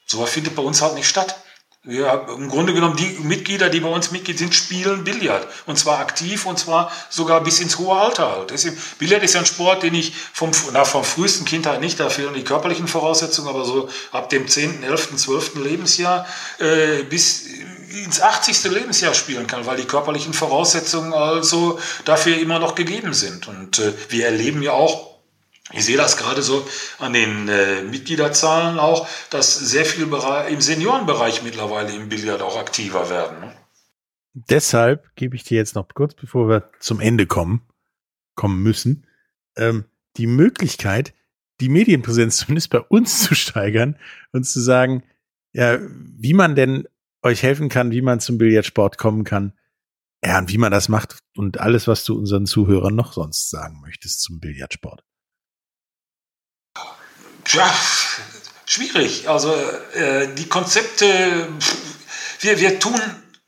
[0.05, 1.35] sowas findet bei uns halt nicht statt.
[1.89, 5.47] Ja, im Grunde genommen, die Mitglieder, die bei uns Mitglied sind, spielen Billard.
[5.65, 8.49] Und zwar aktiv und zwar sogar bis ins hohe Alter halt.
[8.49, 12.09] Deswegen, Billard ist ja ein Sport, den ich vom, na, vom frühesten Kindheit nicht, da
[12.09, 15.55] fehlen die körperlichen Voraussetzungen, aber so ab dem 10., 11., 12.
[15.63, 16.27] Lebensjahr
[16.59, 17.45] äh, bis
[18.03, 18.65] ins 80.
[18.65, 23.47] Lebensjahr spielen kann, weil die körperlichen Voraussetzungen also dafür immer noch gegeben sind.
[23.47, 25.16] Und äh, wir erleben ja auch
[25.74, 26.65] ich sehe das gerade so
[26.99, 30.07] an den äh, Mitgliederzahlen auch, dass sehr viel
[30.49, 33.39] im Seniorenbereich mittlerweile im Billard auch aktiver werden.
[33.41, 33.53] Ne?
[34.34, 37.61] Deshalb gebe ich dir jetzt noch kurz, bevor wir zum Ende kommen,
[38.36, 39.07] kommen müssen,
[39.55, 41.13] ähm, die Möglichkeit,
[41.59, 43.97] die Medienpräsenz zumindest bei uns zu steigern
[44.32, 45.03] und zu sagen,
[45.53, 46.88] ja, wie man denn
[47.24, 49.53] euch helfen kann, wie man zum Billardsport kommen kann.
[50.24, 53.82] Ja, und wie man das macht und alles, was du unseren Zuhörern noch sonst sagen
[53.82, 55.03] möchtest zum Billardsport.
[57.53, 57.73] Ja,
[58.65, 59.29] schwierig.
[59.29, 59.53] Also
[59.93, 61.47] äh, die Konzepte,
[62.41, 62.99] wir, wir tun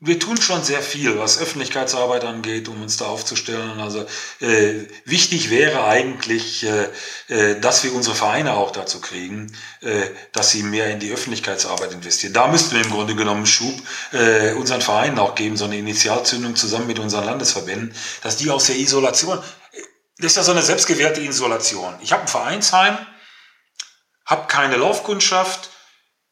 [0.02, 3.80] wir tun schon sehr viel, was Öffentlichkeitsarbeit angeht, um uns da aufzustellen.
[3.80, 4.06] Also
[4.40, 6.88] äh, wichtig wäre eigentlich, äh,
[7.28, 11.92] äh, dass wir unsere Vereine auch dazu kriegen, äh, dass sie mehr in die Öffentlichkeitsarbeit
[11.92, 12.32] investieren.
[12.32, 13.74] Da müssten wir im Grunde genommen Schub
[14.12, 18.68] äh, unseren Vereinen auch geben, so eine Initialzündung zusammen mit unseren Landesverbänden, dass die aus
[18.68, 19.38] der Isolation,
[20.16, 21.94] das ist ja so eine selbstgewährte Isolation.
[22.00, 22.96] Ich habe ein Vereinsheim,
[24.24, 25.70] habe keine Laufkundschaft,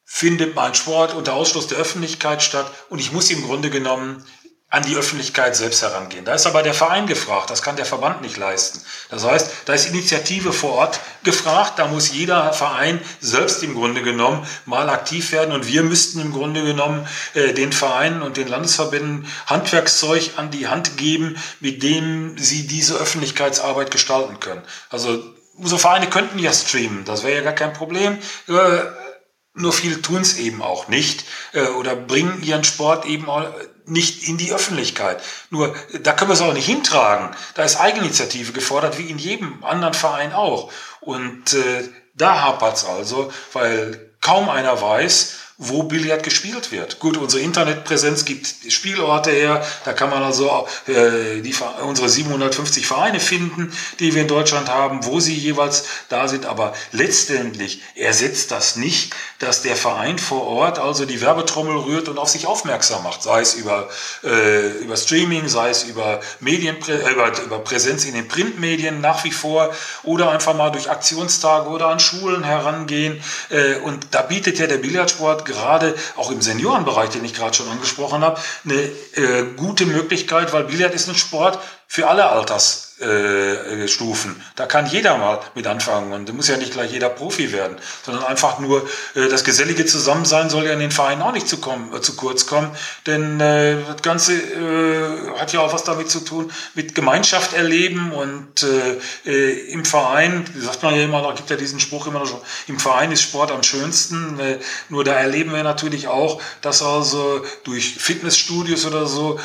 [0.05, 4.25] findet mein Sport unter Ausschluss der Öffentlichkeit statt und ich muss im Grunde genommen
[4.71, 6.27] an die Öffentlichkeit selbst herangehen.
[6.27, 8.83] Da ist aber der Verein gefragt, das kann der Verband nicht leisten.
[9.09, 14.03] Das heißt, da ist Initiative vor Ort gefragt, da muss jeder Verein selbst im Grunde
[14.03, 18.49] genommen mal aktiv werden und wir müssten im Grunde genommen äh, den Vereinen und den
[18.49, 24.63] Landesverbänden Handwerkszeug an die Hand geben, mit dem sie diese Öffentlichkeitsarbeit gestalten können.
[24.91, 25.23] Also
[25.59, 28.19] unsere Vereine könnten ja streamen, das wäre ja gar kein Problem.
[28.49, 28.81] Äh,
[29.55, 33.45] nur viele tun es eben auch nicht äh, oder bringen ihren Sport eben auch
[33.87, 35.23] nicht in die Öffentlichkeit.
[35.51, 37.35] Nur da können wir es auch nicht hintragen.
[37.55, 40.71] Da ist Eigeninitiative gefordert, wie in jedem anderen Verein auch.
[41.01, 47.01] Und äh, da hapert es also, weil kaum einer weiß, wo Billard gespielt wird.
[47.01, 51.53] Gut, unsere Internetpräsenz gibt Spielorte her, da kann man also äh, die,
[51.85, 56.75] unsere 750 Vereine finden, die wir in Deutschland haben, wo sie jeweils da sind, aber
[56.93, 62.29] letztendlich ersetzt das nicht, dass der Verein vor Ort also die Werbetrommel rührt und auf
[62.29, 63.89] sich aufmerksam macht, sei es über,
[64.23, 69.25] äh, über Streaming, sei es über, Medienprä äh, über, über Präsenz in den Printmedien nach
[69.25, 73.21] wie vor oder einfach mal durch Aktionstage oder an Schulen herangehen.
[73.51, 77.69] Äh, und da bietet ja der Billardsport gerade auch im Seniorenbereich, den ich gerade schon
[77.69, 82.88] angesprochen habe, eine äh, gute Möglichkeit, weil Billard ist ein Sport für alle Alters
[83.87, 84.43] Stufen.
[84.57, 87.77] Da kann jeder mal mit anfangen und da muss ja nicht gleich jeder Profi werden,
[88.05, 92.03] sondern einfach nur das gesellige Zusammensein soll ja in den Vereinen auch nicht zu, kommen,
[92.03, 92.73] zu kurz kommen,
[93.07, 94.33] denn das Ganze
[95.39, 98.67] hat ja auch was damit zu tun mit Gemeinschaft erleben und
[99.25, 103.13] im Verein, sagt man ja immer, da gibt ja diesen Spruch immer noch, im Verein
[103.13, 104.41] ist Sport am schönsten,
[104.89, 109.39] nur da erleben wir natürlich auch, dass also durch Fitnessstudios oder so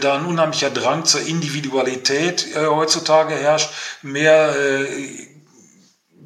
[0.00, 3.70] da ein unheimlicher Drang zur Individualität heutzutage heutzutage herrscht,
[4.02, 4.86] mehr äh,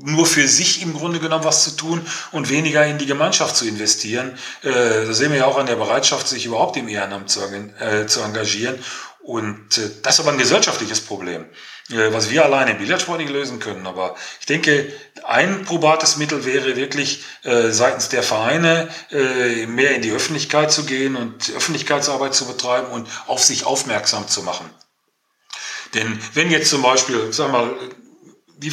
[0.00, 3.66] nur für sich im Grunde genommen was zu tun und weniger in die Gemeinschaft zu
[3.66, 4.38] investieren.
[4.62, 8.06] Äh, das sehen wir ja auch an der Bereitschaft, sich überhaupt im Ehrenamt zu, äh,
[8.06, 8.78] zu engagieren.
[9.20, 11.46] Und äh, das ist aber ein gesellschaftliches Problem,
[11.90, 13.86] äh, was wir alleine im Billardsport nicht lösen können.
[13.86, 14.92] Aber ich denke,
[15.24, 20.84] ein probates Mittel wäre wirklich äh, seitens der Vereine äh, mehr in die Öffentlichkeit zu
[20.84, 24.70] gehen und Öffentlichkeitsarbeit zu betreiben und auf sich aufmerksam zu machen.
[25.94, 27.70] Denn wenn jetzt zum Beispiel, sag mal,
[28.58, 28.72] die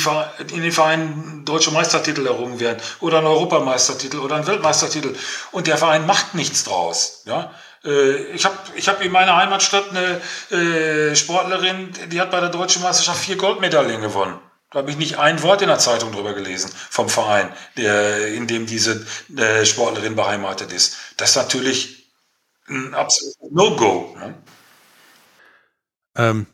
[0.51, 5.15] in den Vereinen deutsche Meistertitel errungen werden oder ein Europameistertitel oder ein Weltmeistertitel
[5.51, 7.53] und der Verein macht nichts draus, ja,
[7.83, 10.21] äh, ich habe ich hab in meiner Heimatstadt eine
[11.11, 14.39] äh, Sportlerin, die hat bei der deutschen Meisterschaft vier Goldmedaillen gewonnen.
[14.71, 18.47] Da habe ich nicht ein Wort in der Zeitung drüber gelesen vom Verein, der, in
[18.47, 19.05] dem diese
[19.37, 20.97] äh, Sportlerin beheimatet ist.
[21.17, 22.11] Das ist natürlich
[22.67, 24.17] ein absolutes No-Go.
[24.19, 24.35] Ne?
[26.17, 26.47] Ähm,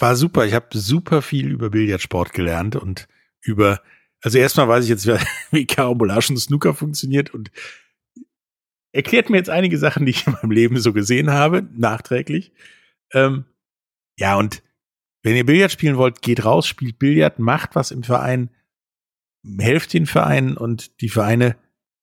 [0.00, 0.46] war super.
[0.46, 3.08] Ich habe super viel über Billardsport gelernt und
[3.40, 3.80] über,
[4.22, 5.06] also erstmal weiß ich jetzt,
[5.50, 7.50] wie Karambolage und Snooker funktioniert und
[8.92, 12.52] erklärt mir jetzt einige Sachen, die ich in meinem Leben so gesehen habe, nachträglich.
[13.12, 13.44] Ähm,
[14.18, 14.62] ja, und
[15.22, 18.50] wenn ihr Billard spielen wollt, geht raus, spielt Billard, macht was im Verein,
[19.58, 21.56] helft den Vereinen und die Vereine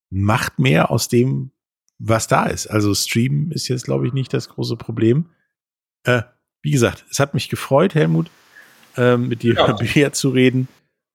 [0.09, 1.51] macht mehr aus dem,
[1.97, 2.67] was da ist.
[2.67, 5.29] Also Streamen ist jetzt, glaube ich, nicht das große Problem.
[6.03, 6.23] Äh,
[6.63, 8.27] wie gesagt, es hat mich gefreut, Helmut,
[8.97, 9.77] ähm, mit dir ja.
[9.79, 10.67] über zu reden.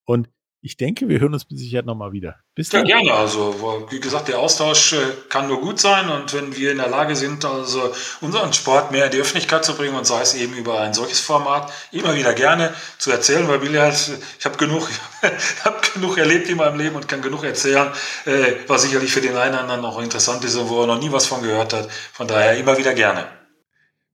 [0.05, 0.29] Und
[0.61, 2.37] ich denke, wir hören uns mit Sicherheit nochmal wieder.
[2.55, 2.85] Bis dann.
[2.85, 3.15] Ja, gerne.
[3.15, 4.97] Also, wie gesagt, der Austausch äh,
[5.29, 6.11] kann nur gut sein.
[6.11, 9.75] Und wenn wir in der Lage sind, also unseren Sport mehr in die Öffentlichkeit zu
[9.75, 13.61] bringen und sei es eben über ein solches Format, immer wieder gerne zu erzählen, weil
[13.61, 13.95] Billard,
[14.39, 14.89] ich habe genug,
[15.65, 17.93] habe genug erlebt in meinem Leben und kann genug erzählen,
[18.27, 21.01] äh, was sicherlich für den einen oder anderen noch interessant ist und wo er noch
[21.01, 21.89] nie was von gehört hat.
[22.13, 23.38] Von daher immer wieder gerne.